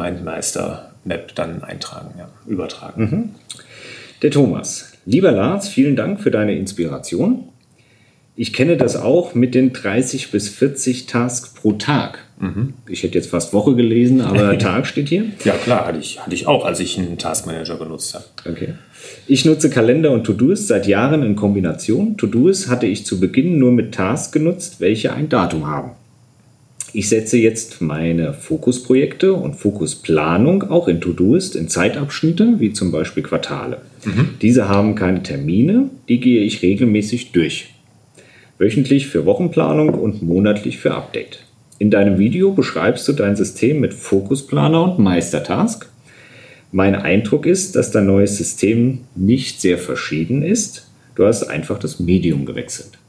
Mindmeister-Map 1.03 1.35
dann 1.35 1.63
eintragen, 1.63 2.13
ja, 2.17 2.29
übertragen. 2.47 3.01
Mhm. 3.01 3.29
Der 4.21 4.31
Thomas. 4.31 4.93
Lieber 5.05 5.31
Lars, 5.31 5.67
vielen 5.67 5.95
Dank 5.95 6.21
für 6.21 6.31
deine 6.31 6.55
Inspiration. 6.55 7.45
Ich 8.35 8.53
kenne 8.53 8.77
das 8.77 8.95
auch 8.95 9.35
mit 9.35 9.55
den 9.55 9.73
30 9.73 10.31
bis 10.31 10.47
40 10.49 11.05
Tasks 11.05 11.53
pro 11.53 11.73
Tag. 11.73 12.19
Mhm. 12.39 12.73
Ich 12.87 13.03
hätte 13.03 13.15
jetzt 13.15 13.29
fast 13.29 13.53
Woche 13.53 13.75
gelesen, 13.75 14.21
aber 14.21 14.57
Tag 14.59 14.87
steht 14.87 15.09
hier. 15.09 15.25
Ja, 15.43 15.53
klar, 15.53 15.85
hatte 15.85 15.99
ich, 15.99 16.19
hatte 16.19 16.33
ich 16.33 16.47
auch, 16.47 16.65
als 16.65 16.79
ich 16.79 16.97
einen 16.97 17.17
Taskmanager 17.17 17.75
benutzt 17.75 18.13
habe. 18.13 18.25
Okay. 18.49 18.75
Ich 19.27 19.43
nutze 19.45 19.69
Kalender 19.69 20.11
und 20.11 20.23
To-Doist 20.23 20.67
seit 20.67 20.87
Jahren 20.87 21.23
in 21.23 21.35
Kombination. 21.35 22.17
To-Doist 22.17 22.69
hatte 22.69 22.85
ich 22.85 23.05
zu 23.05 23.19
Beginn 23.19 23.59
nur 23.59 23.71
mit 23.71 23.93
Tasks 23.93 24.31
genutzt, 24.31 24.79
welche 24.79 25.13
ein 25.13 25.27
Datum 25.27 25.67
haben. 25.67 25.91
Ich 26.93 27.07
setze 27.07 27.37
jetzt 27.37 27.81
meine 27.81 28.33
Fokusprojekte 28.33 29.33
und 29.33 29.55
Fokusplanung 29.55 30.69
auch 30.69 30.87
in 30.87 30.99
To-Doist 30.99 31.55
in 31.55 31.69
Zeitabschnitte, 31.69 32.59
wie 32.59 32.73
zum 32.73 32.91
Beispiel 32.91 33.23
Quartale. 33.23 33.81
Mhm. 34.03 34.29
Diese 34.41 34.67
haben 34.67 34.95
keine 34.95 35.23
Termine, 35.23 35.89
die 36.09 36.19
gehe 36.19 36.41
ich 36.41 36.61
regelmäßig 36.61 37.31
durch 37.31 37.69
wöchentlich 38.61 39.07
für 39.07 39.25
Wochenplanung 39.25 39.89
und 39.95 40.21
monatlich 40.21 40.77
für 40.77 40.93
Update. 40.93 41.39
In 41.79 41.89
deinem 41.89 42.19
Video 42.19 42.51
beschreibst 42.51 43.07
du 43.07 43.13
dein 43.13 43.35
System 43.35 43.79
mit 43.79 43.91
Fokusplaner 43.91 44.83
und 44.83 44.99
Meistertask. 44.99 45.89
Mein 46.71 46.93
Eindruck 46.93 47.47
ist, 47.47 47.75
dass 47.75 47.89
dein 47.89 48.05
neues 48.05 48.37
System 48.37 48.99
nicht 49.15 49.61
sehr 49.61 49.79
verschieden 49.79 50.43
ist. 50.43 50.87
Du 51.15 51.25
hast 51.25 51.45
einfach 51.45 51.79
das 51.79 51.99
Medium 51.99 52.45
gewechselt. 52.45 52.99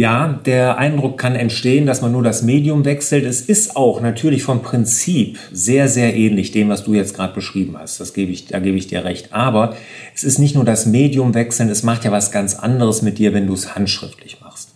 Ja, 0.00 0.40
der 0.46 0.78
Eindruck 0.78 1.18
kann 1.18 1.34
entstehen, 1.34 1.84
dass 1.84 2.00
man 2.00 2.12
nur 2.12 2.22
das 2.22 2.40
Medium 2.40 2.86
wechselt. 2.86 3.26
Es 3.26 3.42
ist 3.42 3.76
auch 3.76 4.00
natürlich 4.00 4.42
vom 4.42 4.62
Prinzip 4.62 5.38
sehr, 5.52 5.88
sehr 5.88 6.16
ähnlich 6.16 6.52
dem, 6.52 6.70
was 6.70 6.84
du 6.84 6.94
jetzt 6.94 7.14
gerade 7.14 7.34
beschrieben 7.34 7.76
hast. 7.78 8.00
Das 8.00 8.14
gebe 8.14 8.32
ich, 8.32 8.46
da 8.46 8.60
gebe 8.60 8.78
ich 8.78 8.86
dir 8.86 9.04
recht. 9.04 9.34
Aber 9.34 9.76
es 10.14 10.24
ist 10.24 10.38
nicht 10.38 10.54
nur 10.54 10.64
das 10.64 10.86
Medium 10.86 11.34
wechseln, 11.34 11.68
es 11.68 11.82
macht 11.82 12.06
ja 12.06 12.12
was 12.12 12.32
ganz 12.32 12.54
anderes 12.54 13.02
mit 13.02 13.18
dir, 13.18 13.34
wenn 13.34 13.46
du 13.46 13.52
es 13.52 13.74
handschriftlich 13.74 14.40
machst. 14.40 14.72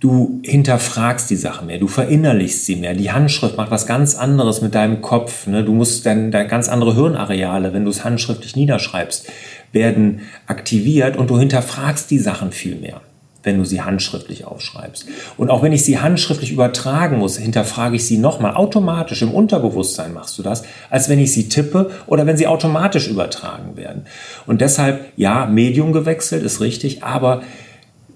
Du 0.00 0.42
hinterfragst 0.44 1.30
die 1.30 1.36
Sachen 1.36 1.68
mehr, 1.68 1.78
du 1.78 1.88
verinnerlichst 1.88 2.66
sie 2.66 2.76
mehr. 2.76 2.92
Die 2.92 3.10
Handschrift 3.10 3.56
macht 3.56 3.70
was 3.70 3.86
ganz 3.86 4.16
anderes 4.16 4.60
mit 4.60 4.74
deinem 4.74 5.00
Kopf. 5.00 5.46
Ne? 5.46 5.64
Du 5.64 5.72
musst 5.72 6.04
dann, 6.04 6.30
ganz 6.30 6.68
andere 6.68 6.94
Hirnareale, 6.94 7.72
wenn 7.72 7.86
du 7.86 7.90
es 7.90 8.04
handschriftlich 8.04 8.54
niederschreibst, 8.54 9.32
werden 9.72 10.20
aktiviert 10.46 11.16
und 11.16 11.30
du 11.30 11.38
hinterfragst 11.38 12.10
die 12.10 12.18
Sachen 12.18 12.52
viel 12.52 12.74
mehr 12.74 13.00
wenn 13.42 13.58
du 13.58 13.64
sie 13.64 13.82
handschriftlich 13.82 14.44
aufschreibst. 14.44 15.06
Und 15.36 15.50
auch 15.50 15.62
wenn 15.62 15.72
ich 15.72 15.84
sie 15.84 15.98
handschriftlich 15.98 16.52
übertragen 16.52 17.18
muss, 17.18 17.38
hinterfrage 17.38 17.96
ich 17.96 18.06
sie 18.06 18.18
nochmal. 18.18 18.54
Automatisch 18.54 19.22
im 19.22 19.32
Unterbewusstsein 19.32 20.12
machst 20.12 20.38
du 20.38 20.42
das, 20.42 20.62
als 20.90 21.08
wenn 21.08 21.18
ich 21.18 21.32
sie 21.32 21.48
tippe 21.48 21.90
oder 22.06 22.26
wenn 22.26 22.36
sie 22.36 22.46
automatisch 22.46 23.08
übertragen 23.08 23.76
werden. 23.76 24.06
Und 24.46 24.60
deshalb, 24.60 25.04
ja, 25.16 25.46
Medium 25.46 25.92
gewechselt 25.92 26.42
ist 26.42 26.60
richtig, 26.60 27.02
aber 27.02 27.42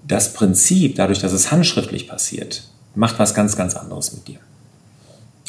das 0.07 0.33
Prinzip, 0.33 0.95
dadurch, 0.95 1.19
dass 1.19 1.33
es 1.33 1.51
handschriftlich 1.51 2.07
passiert, 2.07 2.63
macht 2.95 3.19
was 3.19 3.33
ganz, 3.33 3.57
ganz 3.57 3.75
anderes 3.75 4.13
mit 4.13 4.27
dir. 4.27 4.39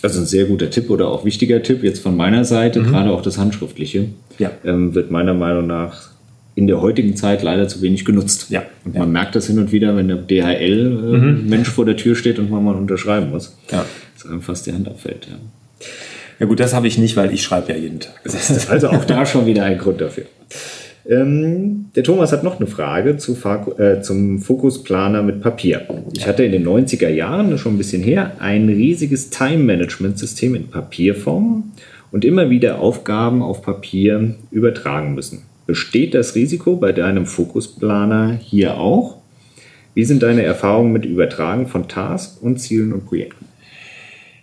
Also 0.03 0.21
ein 0.21 0.27
sehr 0.27 0.45
guter 0.45 0.71
Tipp 0.71 0.91
oder 0.91 1.09
auch 1.09 1.25
wichtiger 1.25 1.63
Tipp 1.63 1.83
jetzt 1.83 2.01
von 2.01 2.17
meiner 2.17 2.45
Seite, 2.45 2.81
mhm. 2.81 2.87
gerade 2.87 3.11
auch 3.11 3.23
das 3.23 3.39
Handschriftliche, 3.39 4.11
ja. 4.39 4.51
ähm, 4.65 4.95
wird 4.95 5.11
meiner 5.11 5.35
Meinung 5.35 5.67
nach 5.67 6.11
in 6.59 6.67
der 6.67 6.81
heutigen 6.81 7.15
Zeit 7.15 7.43
leider 7.43 7.69
zu 7.69 7.83
wenig 7.83 8.05
genutzt. 8.05 8.47
Ja. 8.51 8.65
Und 8.85 8.95
man 8.95 9.03
ja. 9.03 9.09
merkt 9.09 9.37
das 9.37 9.47
hin 9.47 9.59
und 9.59 9.71
wieder, 9.71 9.97
wenn 9.97 10.09
der 10.09 10.17
DHL-Mensch 10.17 11.69
äh, 11.69 11.71
mhm. 11.71 11.75
vor 11.75 11.85
der 11.85 11.97
Tür 11.97 12.17
steht 12.17 12.39
und 12.39 12.51
man 12.51 12.65
mal 12.65 12.75
unterschreiben 12.75 13.31
muss. 13.31 13.57
Ja. 13.71 13.87
Dass 14.15 14.31
einem 14.31 14.43
fast 14.43 14.67
die 14.67 14.73
Hand 14.73 14.89
abfällt. 14.89 15.29
Ja. 15.31 15.37
Ja 16.41 16.47
gut, 16.47 16.61
das 16.61 16.73
habe 16.75 16.87
ich 16.87 16.99
nicht, 16.99 17.17
weil 17.17 17.33
ich 17.33 17.43
schreibe 17.43 17.73
ja 17.73 17.79
jeden 17.79 18.01
Tag. 18.01 18.15
Also 18.71 18.89
auch 18.89 19.05
da 19.05 19.27
schon 19.27 19.47
wieder 19.47 19.65
ein 19.65 19.79
Grund 19.79 20.01
dafür. 20.01 20.25
Ähm, 21.09 21.87
der 21.97 22.05
Thomas 22.05 22.33
hat 22.33 22.45
noch 22.45 22.59
eine 22.59 22.67
Frage 22.67 23.17
zu, 23.17 23.37
äh, 23.79 24.03
zum 24.03 24.41
Fokusplaner 24.41 25.23
mit 25.23 25.41
Papier. 25.41 25.87
Ich 26.13 26.27
hatte 26.27 26.45
in 26.45 26.53
den 26.53 26.67
90er 26.67 27.09
Jahren, 27.09 27.57
schon 27.59 27.75
ein 27.75 27.79
bisschen 27.79 28.03
her, 28.03 28.33
ein 28.41 28.69
riesiges 28.69 29.31
Time-Management-System 29.31 30.55
in 30.55 30.69
Papierform 30.69 31.73
und 32.13 32.25
immer 32.25 32.51
wieder 32.51 32.79
Aufgaben 32.79 33.43
auf 33.43 33.63
Papier 33.63 34.35
übertragen 34.51 35.15
müssen. 35.15 35.48
Besteht 35.69 36.15
das 36.15 36.35
Risiko 36.35 36.77
bei 36.77 36.93
deinem 36.93 37.27
Fokusplaner 37.27 38.39
hier 38.43 38.79
auch? 38.79 39.19
Wie 39.93 40.05
sind 40.05 40.23
deine 40.23 40.43
Erfahrungen 40.43 40.95
mit 40.95 41.05
Übertragen 41.05 41.67
von 41.67 41.89
Tasks 41.89 42.39
und 42.41 42.59
Zielen 42.59 42.95
und 42.95 43.05
Projekten? 43.05 43.45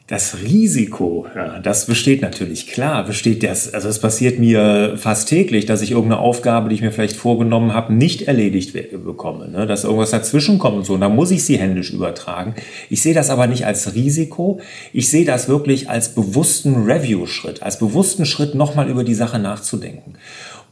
Das 0.07 0.37
Risiko, 0.43 1.25
ja, 1.35 1.57
das 1.57 1.87
besteht 1.87 2.21
natürlich, 2.21 2.67
klar, 2.67 3.03
besteht 3.07 3.41
das. 3.41 3.73
Also 3.73 3.89
es 3.89 3.97
passiert 3.97 4.37
mir 4.37 4.97
fast 4.97 5.27
täglich, 5.27 5.65
dass 5.65 5.81
ich 5.81 5.89
irgendeine 5.89 6.21
Aufgabe, 6.21 6.69
die 6.69 6.75
ich 6.75 6.83
mir 6.83 6.91
vielleicht 6.91 7.15
vorgenommen 7.15 7.73
habe, 7.73 7.91
nicht 7.91 8.27
erledigt 8.27 8.73
bekomme. 9.03 9.47
Ne? 9.47 9.65
Dass 9.65 9.83
irgendwas 9.83 10.11
dazwischen 10.11 10.59
kommt 10.59 10.77
und 10.77 10.85
so. 10.85 10.93
Und 10.93 11.01
dann 11.01 11.15
muss 11.15 11.31
ich 11.31 11.43
sie 11.43 11.57
händisch 11.57 11.91
übertragen. 11.91 12.53
Ich 12.91 13.01
sehe 13.01 13.15
das 13.15 13.31
aber 13.31 13.47
nicht 13.47 13.65
als 13.65 13.95
Risiko. 13.95 14.59
Ich 14.93 15.09
sehe 15.09 15.25
das 15.25 15.49
wirklich 15.49 15.89
als 15.89 16.13
bewussten 16.13 16.83
Review-Schritt, 16.83 17.63
als 17.63 17.79
bewussten 17.79 18.27
Schritt, 18.27 18.53
nochmal 18.53 18.87
über 18.87 19.03
die 19.03 19.15
Sache 19.15 19.39
nachzudenken. 19.39 20.13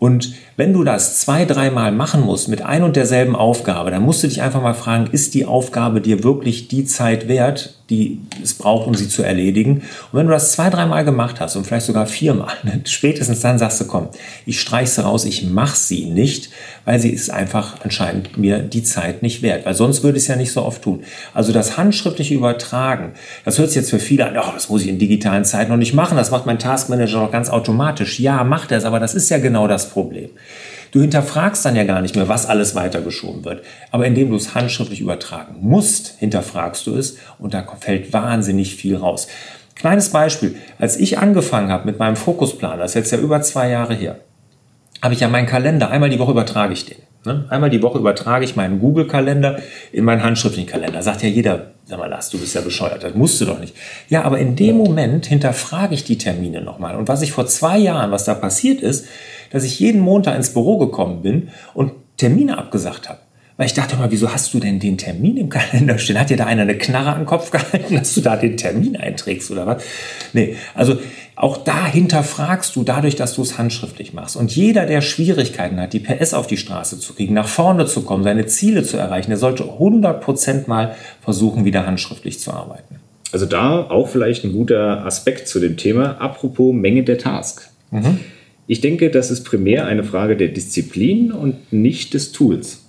Und 0.04 0.34
wenn 0.58 0.74
du 0.74 0.84
das 0.84 1.22
zwei, 1.22 1.46
dreimal 1.46 1.94
machen 1.94 2.26
musst 2.26 2.50
mit 2.50 2.62
ein 2.62 2.84
und 2.84 2.98
derselben 2.98 3.38
Aufgabe, 3.38 3.90
dann 3.90 4.04
musst 4.04 4.22
du 4.22 4.28
dich 4.28 4.42
einfach 4.42 4.62
mal 4.62 4.74
fragen, 4.74 5.08
ist 5.10 5.34
die 5.34 5.46
Aufgabe 5.46 6.02
dir 6.02 6.26
wirklich 6.26 6.68
die 6.68 6.84
Zeit 6.84 7.30
wert, 7.30 7.82
die 7.90 8.20
es 8.42 8.54
braucht, 8.54 8.88
um 8.88 8.96
sie 8.96 9.08
zu 9.08 9.24
erledigen? 9.24 9.84
Und 10.12 10.20
wenn 10.20 10.28
du 10.28 10.34
das 10.34 10.52
zwei, 10.54 10.70
dreimal 10.70 11.06
gemacht 11.06 11.40
hast 11.40 11.56
und 11.56 11.66
vielleicht 11.66 11.86
sogar 11.86 12.08
viermal, 12.08 12.54
spätestens 12.86 13.42
dann 13.42 13.60
sagst 13.60 13.82
du, 13.82 13.86
komm, 13.86 14.10
ich 14.46 14.60
streich 14.60 14.92
sie 14.92 15.04
raus, 15.04 15.26
ich 15.26 15.44
mache 15.44 15.76
sie 15.76 16.06
nicht, 16.06 16.50
weil 16.86 17.00
sie 17.00 17.10
ist 17.10 17.30
einfach 17.30 17.78
anscheinend 17.84 18.38
mir 18.38 18.60
die 18.60 18.84
Zeit 18.84 19.22
nicht 19.22 19.42
wert, 19.42 19.66
weil 19.66 19.74
sonst 19.74 20.04
würde 20.04 20.18
ich 20.18 20.24
es 20.24 20.28
ja 20.28 20.36
nicht 20.36 20.52
so 20.52 20.64
oft 20.64 20.82
tun. 20.82 21.04
Also 21.34 21.52
das 21.52 21.78
handschriftliche 21.78 22.34
Übertragen, 22.34 23.14
das 23.46 23.58
hört 23.58 23.70
sich 23.70 23.78
jetzt 23.78 23.90
für 23.90 24.00
viele 24.00 24.28
an, 24.28 24.38
oh, 24.38 24.52
das 24.54 24.70
muss 24.70 24.84
ich 24.84 24.90
in 24.90 25.00
digitalen 25.00 25.46
Zeiten 25.46 25.72
noch 25.72 25.78
nicht 25.78 25.94
machen, 25.94 26.18
das 26.18 26.32
macht 26.32 26.46
mein 26.46 26.60
Taskmanager 26.60 27.20
noch 27.20 27.32
ganz 27.32 27.50
automatisch. 27.50 28.20
Ja, 28.20 28.44
macht 28.44 28.72
er 28.72 28.78
es, 28.78 28.86
aber 28.86 29.00
das 29.00 29.14
ist 29.14 29.30
ja 29.30 29.38
genau 29.38 29.68
das 29.68 29.90
Problem. 29.90 30.30
Du 30.94 31.02
hinterfragst 31.02 31.66
dann 31.66 31.76
ja 31.76 31.86
gar 31.86 32.02
nicht 32.02 32.16
mehr, 32.16 32.30
was 32.30 32.46
alles 32.46 32.76
weitergeschoben 32.76 33.44
wird. 33.46 33.66
Aber 33.90 34.06
indem 34.06 34.30
du 34.30 34.36
es 34.36 34.54
handschriftlich 34.54 35.02
übertragen 35.02 35.56
musst, 35.60 36.14
hinterfragst 36.20 36.86
du 36.86 36.96
es 36.96 37.18
und 37.40 37.56
da 37.56 37.66
fällt 37.80 38.14
wahnsinnig 38.14 38.76
viel 38.76 38.96
raus. 38.96 39.28
Kleines 39.74 40.10
Beispiel. 40.10 40.56
Als 40.78 40.98
ich 40.98 41.18
angefangen 41.18 41.72
habe 41.72 41.88
mit 41.88 41.98
meinem 41.98 42.16
Fokusplan, 42.16 42.78
das 42.78 42.92
ist 42.92 42.96
jetzt 42.96 43.12
ja 43.12 43.18
über 43.18 43.42
zwei 43.42 43.70
Jahre 43.70 43.96
her, 43.96 44.20
habe 45.02 45.16
ich 45.16 45.20
ja 45.20 45.30
meinen 45.30 45.48
Kalender, 45.48 45.90
einmal 45.90 46.12
die 46.12 46.20
Woche 46.20 46.32
übertrage 46.32 46.74
ich 46.74 46.86
den. 46.86 47.00
Ne? 47.26 47.46
Einmal 47.50 47.70
die 47.70 47.82
Woche 47.82 48.00
übertrage 48.00 48.44
ich 48.44 48.56
meinen 48.56 48.80
Google-Kalender 48.80 49.60
in 49.92 50.04
meinen 50.04 50.24
handschriftlichen 50.24 50.70
Kalender. 50.70 51.02
Sagt 51.02 51.24
ja 51.24 51.30
jeder, 51.30 51.72
sag 51.86 52.00
mal, 52.00 52.10
Lars, 52.10 52.30
du 52.30 52.38
bist 52.38 52.54
ja 52.54 52.62
bescheuert, 52.62 53.04
das 53.04 53.16
musst 53.16 53.40
du 53.40 53.46
doch 53.46 53.60
nicht. 53.60 53.76
Ja, 54.10 54.24
aber 54.24 54.40
in 54.40 54.56
dem 54.56 54.78
Moment 54.78 55.26
hinterfrage 55.26 55.96
ich 55.96 56.04
die 56.04 56.18
Termine 56.18 56.62
nochmal. 56.62 56.96
Und 56.96 57.08
was 57.08 57.22
ich 57.22 57.32
vor 57.32 57.48
zwei 57.48 57.78
Jahren, 57.78 58.12
was 58.12 58.26
da 58.26 58.34
passiert 58.34 58.82
ist, 58.82 59.08
dass 59.52 59.64
ich 59.64 59.80
jeden 59.80 60.02
Montag 60.02 60.36
ins 60.36 60.54
Büro 60.54 60.78
gekommen 60.78 61.22
bin 61.22 61.50
und 61.74 61.94
Termine 62.18 62.58
abgesagt 62.58 63.08
habe. 63.10 63.20
Weil 63.56 63.68
ich 63.68 63.74
dachte 63.74 63.96
mal, 63.98 64.10
wieso 64.10 64.34
hast 64.34 64.54
du 64.54 64.60
denn 64.60 64.80
den 64.80 64.98
Termin 64.98 65.38
im 65.38 65.50
Kalender 65.50 66.00
stehen? 66.00 66.20
Hat 66.20 66.32
dir 66.32 66.38
da 66.38 66.46
einer 66.46 66.64
eine 66.64 66.78
Knarre 66.78 67.12
an 67.12 67.22
den 67.22 67.26
Kopf 67.28 67.52
gehalten, 67.52 67.96
dass 68.00 68.16
du 68.16 68.22
da 68.22 68.36
den 68.36 68.58
Termin 68.58 68.96
einträgst 68.96 69.52
oder 69.52 69.68
was? 69.68 69.84
Nee, 70.34 70.56
also 70.74 70.98
auch 71.36 71.58
dahinter 71.58 72.24
fragst 72.24 72.76
du 72.76 72.84
dadurch, 72.84 73.16
dass 73.16 73.36
du 73.36 73.42
es 73.44 73.58
handschriftlich 73.58 74.14
machst. 74.14 74.36
Und 74.36 74.56
jeder, 74.56 74.86
der 74.86 75.02
Schwierigkeiten 75.02 75.80
hat, 75.80 75.94
die 75.94 76.00
PS 76.00 76.34
auf 76.34 76.48
die 76.48 76.58
Straße 76.58 77.00
zu 77.00 77.14
kriegen, 77.14 77.34
nach 77.34 77.48
vorne 77.48 77.86
zu 77.86 78.02
kommen, 78.02 78.24
seine 78.24 78.48
Ziele 78.48 78.84
zu 78.84 78.98
erreichen, 78.98 79.30
der 79.30 79.40
sollte 79.40 79.64
100% 79.64 80.68
mal 80.68 80.96
versuchen, 81.22 81.66
wieder 81.66 81.86
handschriftlich 81.86 82.40
zu 82.40 82.52
arbeiten. 82.52 82.96
Also 83.32 83.48
da 83.48 83.90
auch 83.90 84.10
vielleicht 84.10 84.46
ein 84.46 84.54
guter 84.54 85.06
Aspekt 85.06 85.48
zu 85.48 85.60
dem 85.60 85.78
Thema. 85.78 86.18
Apropos 86.22 86.74
Menge 86.74 87.04
der 87.04 87.18
Task. 87.18 87.70
Mhm. 87.90 88.20
Ich 88.68 88.82
denke, 88.82 89.10
das 89.10 89.32
ist 89.32 89.44
primär 89.44 89.88
eine 89.88 90.04
Frage 90.04 90.38
der 90.38 90.50
Disziplin 90.50 91.32
und 91.32 91.74
nicht 91.74 92.14
des 92.14 92.32
Tools. 92.32 92.83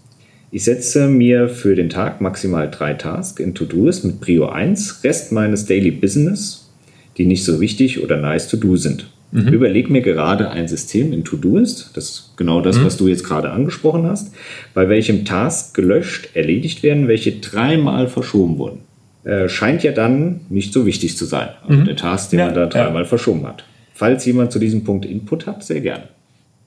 Ich 0.54 0.62
setze 0.62 1.08
mir 1.08 1.49
für 1.49 1.75
den 1.75 1.90
Tag 1.90 2.20
maximal 2.20 2.70
drei 2.70 2.94
Tasks 2.94 3.40
in 3.40 3.56
To-Dos 3.56 4.04
mit 4.04 4.20
Prio 4.20 4.46
1, 4.46 5.02
Rest 5.02 5.32
meines 5.32 5.66
Daily 5.66 5.90
Business, 5.90 6.70
die 7.16 7.26
nicht 7.26 7.44
so 7.44 7.61
wichtig 7.61 8.04
oder 8.04 8.18
nice 8.18 8.46
to 8.46 8.56
do 8.56 8.76
sind. 8.76 9.11
Mhm. 9.32 9.49
Überleg 9.49 9.90
mir 9.90 10.00
gerade 10.00 10.50
ein 10.50 10.68
System 10.68 11.12
in 11.12 11.25
To-Doist, 11.25 11.90
das 11.94 12.04
ist 12.04 12.34
genau 12.37 12.61
das, 12.61 12.78
mhm. 12.78 12.84
was 12.84 12.96
du 12.96 13.08
jetzt 13.08 13.25
gerade 13.25 13.50
angesprochen 13.50 14.06
hast, 14.06 14.32
bei 14.75 14.88
welchem 14.88 15.25
Task 15.25 15.75
gelöscht, 15.75 16.28
erledigt 16.34 16.84
werden, 16.84 17.08
welche 17.08 17.32
dreimal 17.32 18.06
verschoben 18.06 18.56
wurden. 18.56 18.78
Äh, 19.25 19.49
scheint 19.49 19.82
ja 19.82 19.90
dann 19.90 20.42
nicht 20.50 20.73
so 20.73 20.87
wichtig 20.87 21.16
zu 21.16 21.25
sein, 21.25 21.49
also 21.66 21.80
mhm. 21.80 21.84
der 21.87 21.96
Task, 21.96 22.30
den 22.30 22.38
ja, 22.38 22.46
man 22.46 22.54
da 22.54 22.66
dreimal 22.66 23.02
ja. 23.02 23.08
verschoben 23.08 23.44
hat. 23.44 23.64
Falls 23.92 24.25
jemand 24.25 24.52
zu 24.52 24.61
diesem 24.61 24.84
Punkt 24.84 25.04
Input 25.04 25.49
hat, 25.49 25.64
sehr 25.64 25.80
gerne. 25.80 26.13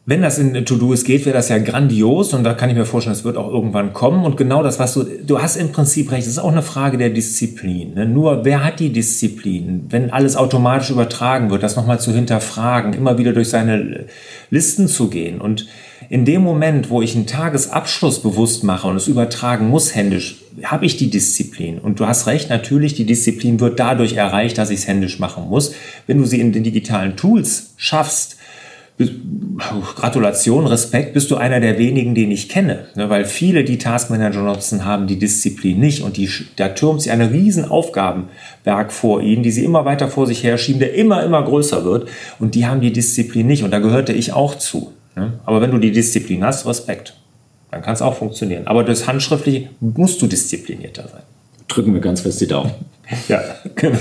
Wenn 0.10 0.22
das 0.22 0.38
in 0.38 0.54
To-Do's 0.64 1.04
geht, 1.04 1.26
wäre 1.26 1.36
das 1.36 1.50
ja 1.50 1.58
grandios 1.58 2.34
und 2.34 2.46
da 2.46 2.54
kann 2.54 2.70
ich 2.70 2.78
mir 2.78 2.86
vorstellen, 2.86 3.14
es 3.14 3.26
wird 3.26 3.36
auch 3.36 3.52
irgendwann 3.52 3.92
kommen. 3.92 4.24
Und 4.24 4.38
genau 4.38 4.64
das, 4.64 4.80
was 4.80 4.94
du, 4.94 5.04
du 5.04 5.42
hast 5.42 5.58
im 5.58 5.74
Prinzip 5.74 6.14
recht, 6.14 6.26
es 6.26 6.32
ist 6.32 6.40
auch 6.40 6.54
eine 6.54 6.62
Frage 6.62 6.98
der 6.98 7.10
Disziplin. 7.10 7.94
Ne? 7.94 8.06
Nur 8.06 8.46
wer 8.46 8.64
hat 8.64 8.80
die 8.80 8.94
Disziplin, 8.94 9.88
wenn 9.90 10.10
alles 10.10 10.38
automatisch 10.38 10.92
übertragen 10.92 11.52
wird, 11.52 11.62
das 11.62 11.76
nochmal 11.76 12.00
zu 12.00 12.14
hinterfragen, 12.14 12.94
immer 12.94 13.18
wieder 13.18 13.34
durch 13.34 13.50
seine 13.50 14.06
Listen 14.50 14.88
zu 14.88 15.10
gehen. 15.10 15.42
Und 15.42 15.68
in 16.08 16.24
dem 16.24 16.42
Moment, 16.42 16.90
wo 16.90 17.02
ich 17.02 17.14
einen 17.14 17.28
Tagesabschluss 17.28 18.22
bewusst 18.22 18.64
mache 18.64 18.88
und 18.88 18.96
es 18.96 19.10
übertragen 19.10 19.68
muss 19.68 19.94
händisch, 19.94 20.38
habe 20.64 20.86
ich 20.86 20.96
die 20.96 21.10
Disziplin. 21.10 21.80
Und 21.80 22.00
du 22.00 22.08
hast 22.08 22.28
recht, 22.28 22.50
natürlich, 22.50 22.94
die 22.94 23.06
Disziplin 23.06 23.60
wird 23.60 23.78
dadurch 23.78 24.14
erreicht, 24.14 24.58
dass 24.58 24.70
ich 24.70 24.80
es 24.80 24.88
händisch 24.88 25.20
machen 25.20 25.50
muss. 25.50 25.74
Wenn 26.06 26.20
du 26.20 26.24
sie 26.24 26.40
in 26.40 26.54
den 26.54 26.64
digitalen 26.64 27.18
Tools 27.18 27.74
schaffst, 27.76 28.37
Gratulation, 28.98 30.66
Respekt, 30.66 31.13
bist 31.13 31.30
du 31.30 31.36
einer 31.36 31.60
der 31.60 31.77
wenigen, 31.77 32.16
den 32.16 32.32
ich 32.32 32.50
kenne. 32.50 32.86
Ne, 32.96 33.10
weil 33.10 33.25
viele, 33.25 33.63
die 33.63 33.77
Taskmanager 33.77 34.42
nutzen, 34.42 34.86
haben 34.86 35.06
die 35.06 35.20
Disziplin 35.20 35.80
nicht. 35.80 36.01
Und 36.01 36.18
die, 36.18 36.30
da 36.56 36.70
türmt 36.70 37.04
sich 37.04 37.12
ein 37.12 37.22
riesen 37.22 37.66
Aufgabenberg 37.66 38.92
vor 38.92 39.22
ihnen, 39.22 39.44
die 39.44 39.51
sie 39.51 39.63
immer 39.63 39.86
weiter 39.86 40.08
vor 40.08 40.25
sich 40.25 40.44
herschieben, 40.44 40.80
der 40.80 40.96
immer, 40.96 41.24
immer 41.24 41.44
größer 41.44 41.86
wird. 41.86 42.10
Und 42.39 42.56
die 42.56 42.66
haben 42.66 42.82
die 42.82 42.92
Disziplin 42.92 43.46
nicht. 43.46 43.63
Und 43.63 43.72
da 43.72 43.80
gehörte 43.80 44.13
ich 44.13 44.34
auch 44.34 44.56
zu. 44.56 44.94
Ne. 45.16 45.34
Aber 45.46 45.62
wenn 45.62 45.72
du 45.72 45.77
die 45.77 45.92
Disziplin 45.92 46.44
hast, 46.44 46.66
Respekt. 46.66 47.16
Dann 47.70 47.82
kann 47.82 47.94
es 47.94 48.01
auch 48.01 48.16
funktionieren. 48.16 48.66
Aber 48.66 48.84
das 48.84 49.08
Handschriftliche 49.08 49.70
musst 49.80 50.22
du 50.22 50.27
disziplinierter 50.27 51.08
sein. 51.08 51.22
Drücken 51.68 51.94
wir 51.94 52.01
ganz 52.01 52.22
fest 52.22 52.42
die 52.42 52.48
Daumen. 52.48 52.72
ja, 53.27 53.42
genau. 53.75 54.00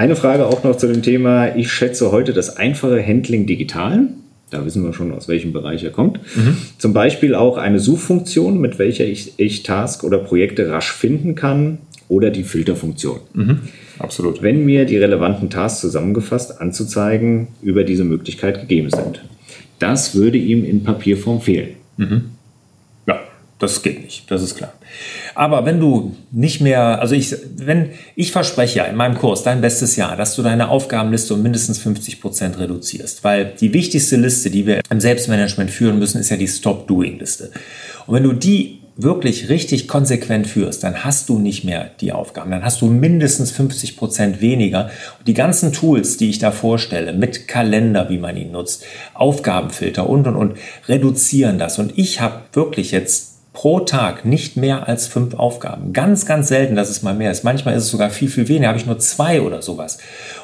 Eine 0.00 0.16
Frage 0.16 0.46
auch 0.46 0.64
noch 0.64 0.76
zu 0.78 0.86
dem 0.86 1.02
Thema. 1.02 1.54
Ich 1.56 1.70
schätze 1.70 2.10
heute 2.10 2.32
das 2.32 2.56
einfache 2.56 3.06
Handling 3.06 3.44
digital. 3.44 4.04
Da 4.48 4.64
wissen 4.64 4.82
wir 4.82 4.94
schon, 4.94 5.12
aus 5.12 5.28
welchem 5.28 5.52
Bereich 5.52 5.84
er 5.84 5.90
kommt. 5.90 6.20
Mhm. 6.36 6.56
Zum 6.78 6.94
Beispiel 6.94 7.34
auch 7.34 7.58
eine 7.58 7.80
Suchfunktion, 7.80 8.58
mit 8.62 8.78
welcher 8.78 9.04
ich, 9.04 9.34
ich 9.36 9.62
Task 9.62 10.02
oder 10.02 10.16
Projekte 10.16 10.70
rasch 10.70 10.90
finden 10.90 11.34
kann 11.34 11.80
oder 12.08 12.30
die 12.30 12.44
Filterfunktion. 12.44 13.20
Mhm. 13.34 13.58
Absolut. 13.98 14.40
Wenn 14.40 14.64
mir 14.64 14.86
die 14.86 14.96
relevanten 14.96 15.50
Tasks 15.50 15.82
zusammengefasst 15.82 16.62
anzuzeigen 16.62 17.48
über 17.60 17.84
diese 17.84 18.04
Möglichkeit 18.04 18.58
gegeben 18.58 18.88
sind. 18.88 19.20
Das 19.80 20.14
würde 20.14 20.38
ihm 20.38 20.64
in 20.64 20.82
Papierform 20.82 21.42
fehlen. 21.42 21.74
Mhm. 21.98 22.22
Das 23.60 23.82
geht 23.82 24.02
nicht, 24.02 24.30
das 24.30 24.42
ist 24.42 24.56
klar. 24.56 24.72
Aber 25.34 25.66
wenn 25.66 25.80
du 25.80 26.16
nicht 26.32 26.62
mehr, 26.62 27.00
also 27.00 27.14
ich, 27.14 27.36
wenn, 27.56 27.90
ich 28.16 28.32
verspreche 28.32 28.78
ja 28.78 28.84
in 28.84 28.96
meinem 28.96 29.18
Kurs 29.18 29.42
dein 29.42 29.60
bestes 29.60 29.96
Jahr, 29.96 30.16
dass 30.16 30.34
du 30.34 30.42
deine 30.42 30.70
Aufgabenliste 30.70 31.34
um 31.34 31.42
mindestens 31.42 31.78
50 31.78 32.22
Prozent 32.22 32.58
reduzierst. 32.58 33.22
Weil 33.22 33.52
die 33.60 33.74
wichtigste 33.74 34.16
Liste, 34.16 34.50
die 34.50 34.66
wir 34.66 34.80
im 34.88 35.00
Selbstmanagement 35.00 35.70
führen 35.70 35.98
müssen, 35.98 36.18
ist 36.20 36.30
ja 36.30 36.38
die 36.38 36.48
Stop-Doing-Liste. 36.48 37.50
Und 38.06 38.14
wenn 38.14 38.22
du 38.22 38.32
die 38.32 38.80
wirklich 38.96 39.48
richtig 39.48 39.88
konsequent 39.88 40.46
führst, 40.46 40.82
dann 40.82 41.04
hast 41.04 41.28
du 41.28 41.38
nicht 41.38 41.64
mehr 41.64 41.90
die 42.00 42.12
Aufgaben. 42.12 42.50
Dann 42.50 42.64
hast 42.64 42.80
du 42.80 42.86
mindestens 42.86 43.50
50 43.50 43.96
Prozent 43.96 44.40
weniger. 44.40 44.90
Und 45.18 45.28
die 45.28 45.34
ganzen 45.34 45.72
Tools, 45.72 46.16
die 46.16 46.30
ich 46.30 46.38
da 46.38 46.50
vorstelle, 46.50 47.12
mit 47.12 47.46
Kalender, 47.46 48.08
wie 48.08 48.18
man 48.18 48.36
ihn 48.36 48.52
nutzt, 48.52 48.84
Aufgabenfilter 49.14 50.08
und, 50.08 50.26
und, 50.26 50.36
und, 50.36 50.56
reduzieren 50.88 51.58
das. 51.58 51.78
Und 51.78 51.92
ich 51.96 52.20
habe 52.20 52.40
wirklich 52.52 52.90
jetzt 52.90 53.29
pro 53.52 53.80
Tag 53.80 54.24
nicht 54.24 54.56
mehr 54.56 54.88
als 54.88 55.06
fünf 55.06 55.34
Aufgaben. 55.34 55.92
Ganz, 55.92 56.24
ganz 56.26 56.48
selten, 56.48 56.76
dass 56.76 56.88
es 56.88 57.02
mal 57.02 57.14
mehr 57.14 57.32
ist. 57.32 57.44
Manchmal 57.44 57.74
ist 57.74 57.84
es 57.84 57.90
sogar 57.90 58.10
viel, 58.10 58.28
viel 58.28 58.48
weniger. 58.48 58.68
Habe 58.68 58.78
ich 58.78 58.86
nur 58.86 58.98
zwei 58.98 59.40
oder 59.40 59.60
sowas. 59.62 59.98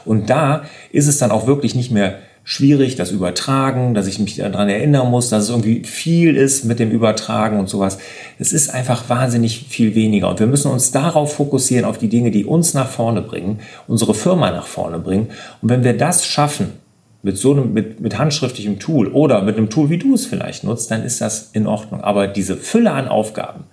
Und 0.04 0.28
da 0.28 0.64
ist 0.90 1.06
es 1.06 1.18
dann 1.18 1.30
auch 1.30 1.46
wirklich 1.46 1.74
nicht 1.74 1.90
mehr 1.90 2.18
schwierig, 2.48 2.94
das 2.94 3.10
Übertragen, 3.10 3.94
dass 3.94 4.06
ich 4.06 4.20
mich 4.20 4.36
daran 4.36 4.68
erinnern 4.68 5.10
muss, 5.10 5.28
dass 5.28 5.44
es 5.44 5.50
irgendwie 5.50 5.82
viel 5.82 6.36
ist 6.36 6.64
mit 6.64 6.78
dem 6.78 6.92
Übertragen 6.92 7.58
und 7.58 7.68
sowas. 7.68 7.98
Es 8.38 8.52
ist 8.52 8.70
einfach 8.70 9.08
wahnsinnig 9.08 9.66
viel 9.68 9.96
weniger. 9.96 10.28
Und 10.28 10.38
wir 10.38 10.46
müssen 10.46 10.70
uns 10.70 10.92
darauf 10.92 11.34
fokussieren, 11.34 11.84
auf 11.84 11.98
die 11.98 12.08
Dinge, 12.08 12.30
die 12.30 12.44
uns 12.44 12.72
nach 12.72 12.88
vorne 12.88 13.20
bringen, 13.20 13.58
unsere 13.88 14.14
Firma 14.14 14.52
nach 14.52 14.66
vorne 14.66 15.00
bringen. 15.00 15.28
Und 15.60 15.70
wenn 15.70 15.82
wir 15.82 15.96
das 15.96 16.24
schaffen, 16.24 16.74
mit 17.26 17.36
so 17.36 17.50
einem, 17.50 17.72
mit, 17.72 17.98
mit 18.00 18.18
handschriftlichem 18.18 18.78
Tool 18.78 19.08
oder 19.08 19.42
mit 19.42 19.56
einem 19.56 19.68
Tool, 19.68 19.90
wie 19.90 19.98
du 19.98 20.14
es 20.14 20.26
vielleicht 20.26 20.62
nutzt, 20.62 20.92
dann 20.92 21.02
ist 21.02 21.20
das 21.20 21.50
in 21.54 21.66
Ordnung. 21.66 22.00
Aber 22.00 22.28
diese 22.28 22.56
Fülle 22.56 22.92
an 22.92 23.08
Aufgaben, 23.08 23.64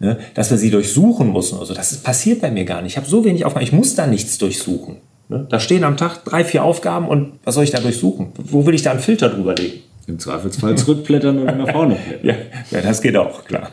ne, 0.00 0.18
dass 0.34 0.50
wir 0.50 0.58
sie 0.58 0.70
durchsuchen 0.70 1.32
müssen, 1.32 1.58
also 1.58 1.72
das 1.72 1.92
ist, 1.92 2.04
passiert 2.04 2.42
bei 2.42 2.50
mir 2.50 2.66
gar 2.66 2.82
nicht. 2.82 2.92
Ich 2.92 2.96
habe 2.98 3.08
so 3.08 3.24
wenig 3.24 3.46
Aufgaben, 3.46 3.64
ich 3.64 3.72
muss 3.72 3.94
da 3.94 4.06
nichts 4.06 4.36
durchsuchen. 4.36 4.96
Ne? 5.30 5.46
Da 5.48 5.60
stehen 5.60 5.82
am 5.84 5.96
Tag 5.96 6.26
drei, 6.26 6.44
vier 6.44 6.62
Aufgaben 6.62 7.08
und 7.08 7.38
was 7.42 7.54
soll 7.54 7.64
ich 7.64 7.70
da 7.70 7.80
durchsuchen? 7.80 8.32
Wo 8.36 8.66
will 8.66 8.74
ich 8.74 8.82
da 8.82 8.90
einen 8.90 9.00
Filter 9.00 9.30
drüber 9.30 9.54
legen? 9.54 9.80
Im 10.06 10.18
Zweifelsfall 10.18 10.76
zurückblättern 10.76 11.38
und 11.38 11.56
nach 11.56 11.72
vorne 11.72 11.96
blättern. 12.20 12.36
ja, 12.70 12.78
ja, 12.78 12.82
das 12.82 13.00
geht 13.00 13.16
auch, 13.16 13.46
klar. 13.46 13.70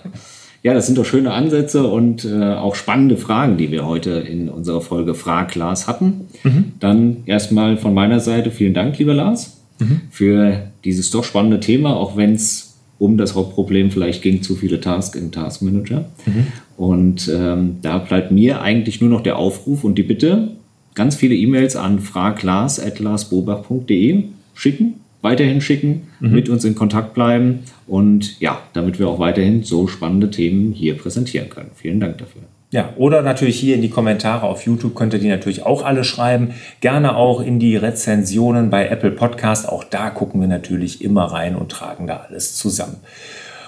Ja, 0.68 0.74
das 0.74 0.86
sind 0.86 0.98
doch 0.98 1.06
schöne 1.06 1.32
Ansätze 1.32 1.88
und 1.88 2.26
äh, 2.26 2.44
auch 2.44 2.76
spannende 2.76 3.16
Fragen, 3.16 3.56
die 3.56 3.72
wir 3.72 3.86
heute 3.86 4.10
in 4.10 4.50
unserer 4.50 4.82
Folge 4.82 5.16
Frag 5.16 5.56
Lars 5.56 5.88
hatten. 5.88 6.28
Mhm. 6.44 6.74
Dann 6.82 7.18
erstmal 7.26 7.78
von 7.78 7.94
meiner 7.94 8.20
Seite 8.20 8.52
vielen 8.52 8.74
Dank, 8.74 9.00
lieber 9.00 9.14
Lars, 9.14 9.62
mhm. 9.80 10.02
für 10.12 10.64
dieses 10.84 11.10
doch 11.10 11.24
spannende 11.24 11.62
Thema, 11.62 11.96
auch 11.96 12.18
wenn 12.18 12.34
es 12.34 12.76
um 13.00 13.18
das 13.18 13.34
Hauptproblem 13.34 13.92
vielleicht 13.92 14.22
ging, 14.22 14.42
zu 14.42 14.58
viele 14.58 14.82
Tasks 14.82 15.18
im 15.18 15.32
Task 15.32 15.62
Manager. 15.62 16.04
Mhm. 16.26 16.48
Und 16.76 17.32
ähm, 17.34 17.78
da 17.82 18.00
bleibt 18.00 18.34
mir 18.34 18.62
eigentlich 18.62 19.00
nur 19.00 19.10
noch 19.10 19.24
der 19.24 19.38
Aufruf 19.38 19.86
und 19.86 19.98
die 19.98 20.04
Bitte, 20.04 20.50
ganz 20.96 21.16
viele 21.16 21.36
E-Mails 21.36 21.78
an 21.78 22.02
fraglars.larsbobach.de 22.02 24.24
schicken, 24.54 24.96
weiterhin 25.22 25.62
schicken, 25.62 26.08
mhm. 26.20 26.32
mit 26.32 26.50
uns 26.50 26.64
in 26.66 26.76
Kontakt 26.76 27.14
bleiben 27.14 27.60
und 27.88 28.40
ja, 28.40 28.62
damit 28.74 29.00
wir 29.00 29.08
auch 29.08 29.20
weiterhin 29.20 29.64
so 29.64 29.88
spannende 29.88 30.30
Themen 30.30 30.72
hier 30.72 30.98
präsentieren 30.98 31.50
können. 31.50 31.72
Vielen 31.76 32.00
Dank 32.00 32.18
dafür. 32.18 32.44
Ja, 32.70 32.94
oder 32.98 33.22
natürlich 33.22 33.58
hier 33.58 33.76
in 33.76 33.82
die 33.82 33.90
Kommentare 33.90 34.46
auf 34.46 34.66
YouTube 34.66 34.94
könnt 34.94 35.14
ihr 35.14 35.20
die 35.20 35.30
natürlich 35.30 35.66
auch 35.66 35.86
alle 35.86 36.04
schreiben. 36.04 36.50
Gerne 36.82 37.16
auch 37.16 37.40
in 37.40 37.60
die 37.60 37.78
Rezensionen 37.78 38.70
bei 38.70 38.90
Apple 38.90 39.12
Podcast. 39.12 39.70
Auch 39.70 39.86
da 39.86 40.10
gucken 40.10 40.42
wir 40.42 40.50
natürlich 40.50 41.02
immer 41.02 41.24
rein 41.26 41.56
und 41.56 41.72
tragen 41.72 42.08
da 42.08 42.26
alles 42.28 42.58
zusammen. 42.58 42.98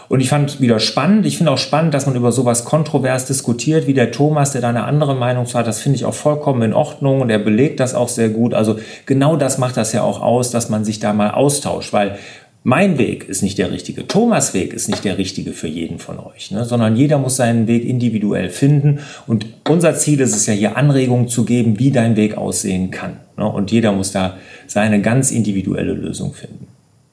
Und 0.09 0.21
ich 0.21 0.29
fand 0.29 0.59
wieder 0.59 0.79
spannend. 0.79 1.27
Ich 1.27 1.37
finde 1.37 1.51
auch 1.51 1.59
spannend, 1.59 1.93
dass 1.93 2.07
man 2.07 2.15
über 2.15 2.31
sowas 2.31 2.65
kontrovers 2.65 3.25
diskutiert, 3.25 3.85
wie 3.85 3.93
der 3.93 4.11
Thomas, 4.11 4.51
der 4.51 4.61
da 4.61 4.69
eine 4.69 4.83
andere 4.83 5.15
Meinung 5.15 5.45
zu 5.45 5.57
hat. 5.57 5.67
Das 5.67 5.81
finde 5.81 5.97
ich 5.97 6.05
auch 6.05 6.15
vollkommen 6.15 6.63
in 6.63 6.73
Ordnung 6.73 7.21
und 7.21 7.29
er 7.29 7.37
belegt 7.37 7.79
das 7.79 7.93
auch 7.93 8.09
sehr 8.09 8.29
gut. 8.29 8.55
Also 8.55 8.79
genau 9.05 9.37
das 9.37 9.59
macht 9.59 9.77
das 9.77 9.93
ja 9.93 10.01
auch 10.01 10.19
aus, 10.19 10.49
dass 10.49 10.67
man 10.67 10.83
sich 10.83 10.99
da 10.99 11.13
mal 11.13 11.29
austauscht, 11.29 11.93
weil 11.93 12.17
mein 12.63 12.97
Weg 12.97 13.29
ist 13.29 13.43
nicht 13.43 13.59
der 13.59 13.71
richtige, 13.71 14.07
Thomas 14.07 14.53
Weg 14.55 14.73
ist 14.73 14.89
nicht 14.89 15.05
der 15.05 15.17
richtige 15.17 15.53
für 15.53 15.67
jeden 15.67 15.99
von 15.99 16.19
euch, 16.19 16.51
ne? 16.51 16.65
sondern 16.65 16.95
jeder 16.95 17.19
muss 17.19 17.35
seinen 17.35 17.67
Weg 17.67 17.85
individuell 17.85 18.49
finden. 18.49 18.99
Und 19.27 19.45
unser 19.67 19.93
Ziel 19.93 20.19
ist 20.19 20.35
es 20.35 20.47
ja 20.47 20.53
hier 20.53 20.75
Anregungen 20.75 21.29
zu 21.29 21.45
geben, 21.45 21.77
wie 21.79 21.91
dein 21.91 22.15
Weg 22.15 22.35
aussehen 22.35 22.89
kann. 22.89 23.17
Ne? 23.37 23.47
Und 23.47 23.71
jeder 23.71 23.91
muss 23.91 24.11
da 24.11 24.37
seine 24.65 25.01
ganz 25.01 25.31
individuelle 25.31 25.93
Lösung 25.93 26.33
finden. 26.33 26.67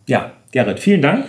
Ja, 0.06 0.32
Gerrit, 0.50 0.80
vielen 0.80 1.02
Dank 1.02 1.26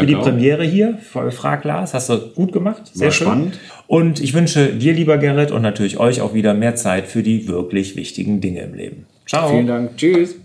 für 0.00 0.06
die 0.06 0.16
auch. 0.16 0.22
Premiere 0.22 0.64
hier. 0.64 0.98
Frag 1.30 1.64
Lars, 1.64 1.94
hast 1.94 2.08
du 2.08 2.18
gut 2.34 2.52
gemacht. 2.52 2.82
Sehr 2.92 3.06
War 3.06 3.12
schön. 3.12 3.26
spannend. 3.26 3.58
Und 3.86 4.20
ich 4.20 4.34
wünsche 4.34 4.68
dir, 4.72 4.92
lieber 4.92 5.18
Gerrit, 5.18 5.50
und 5.50 5.62
natürlich 5.62 5.98
euch 5.98 6.20
auch 6.20 6.34
wieder 6.34 6.54
mehr 6.54 6.74
Zeit 6.76 7.06
für 7.06 7.22
die 7.22 7.48
wirklich 7.48 7.96
wichtigen 7.96 8.40
Dinge 8.40 8.62
im 8.62 8.74
Leben. 8.74 9.06
Ciao. 9.26 9.48
Vielen 9.48 9.66
Dank. 9.66 9.96
Tschüss. 9.96 10.36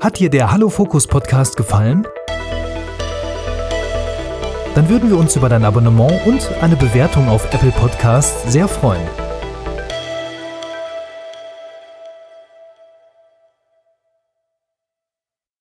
Hat 0.00 0.18
dir 0.18 0.30
der 0.30 0.52
Hallo 0.52 0.68
Fokus 0.68 1.06
Podcast 1.06 1.56
gefallen? 1.56 2.06
Dann 4.74 4.88
würden 4.88 5.10
wir 5.10 5.18
uns 5.18 5.34
über 5.34 5.48
dein 5.48 5.64
Abonnement 5.64 6.24
und 6.24 6.48
eine 6.62 6.76
Bewertung 6.76 7.28
auf 7.28 7.52
Apple 7.52 7.72
Podcasts 7.72 8.52
sehr 8.52 8.68
freuen. 8.68 9.27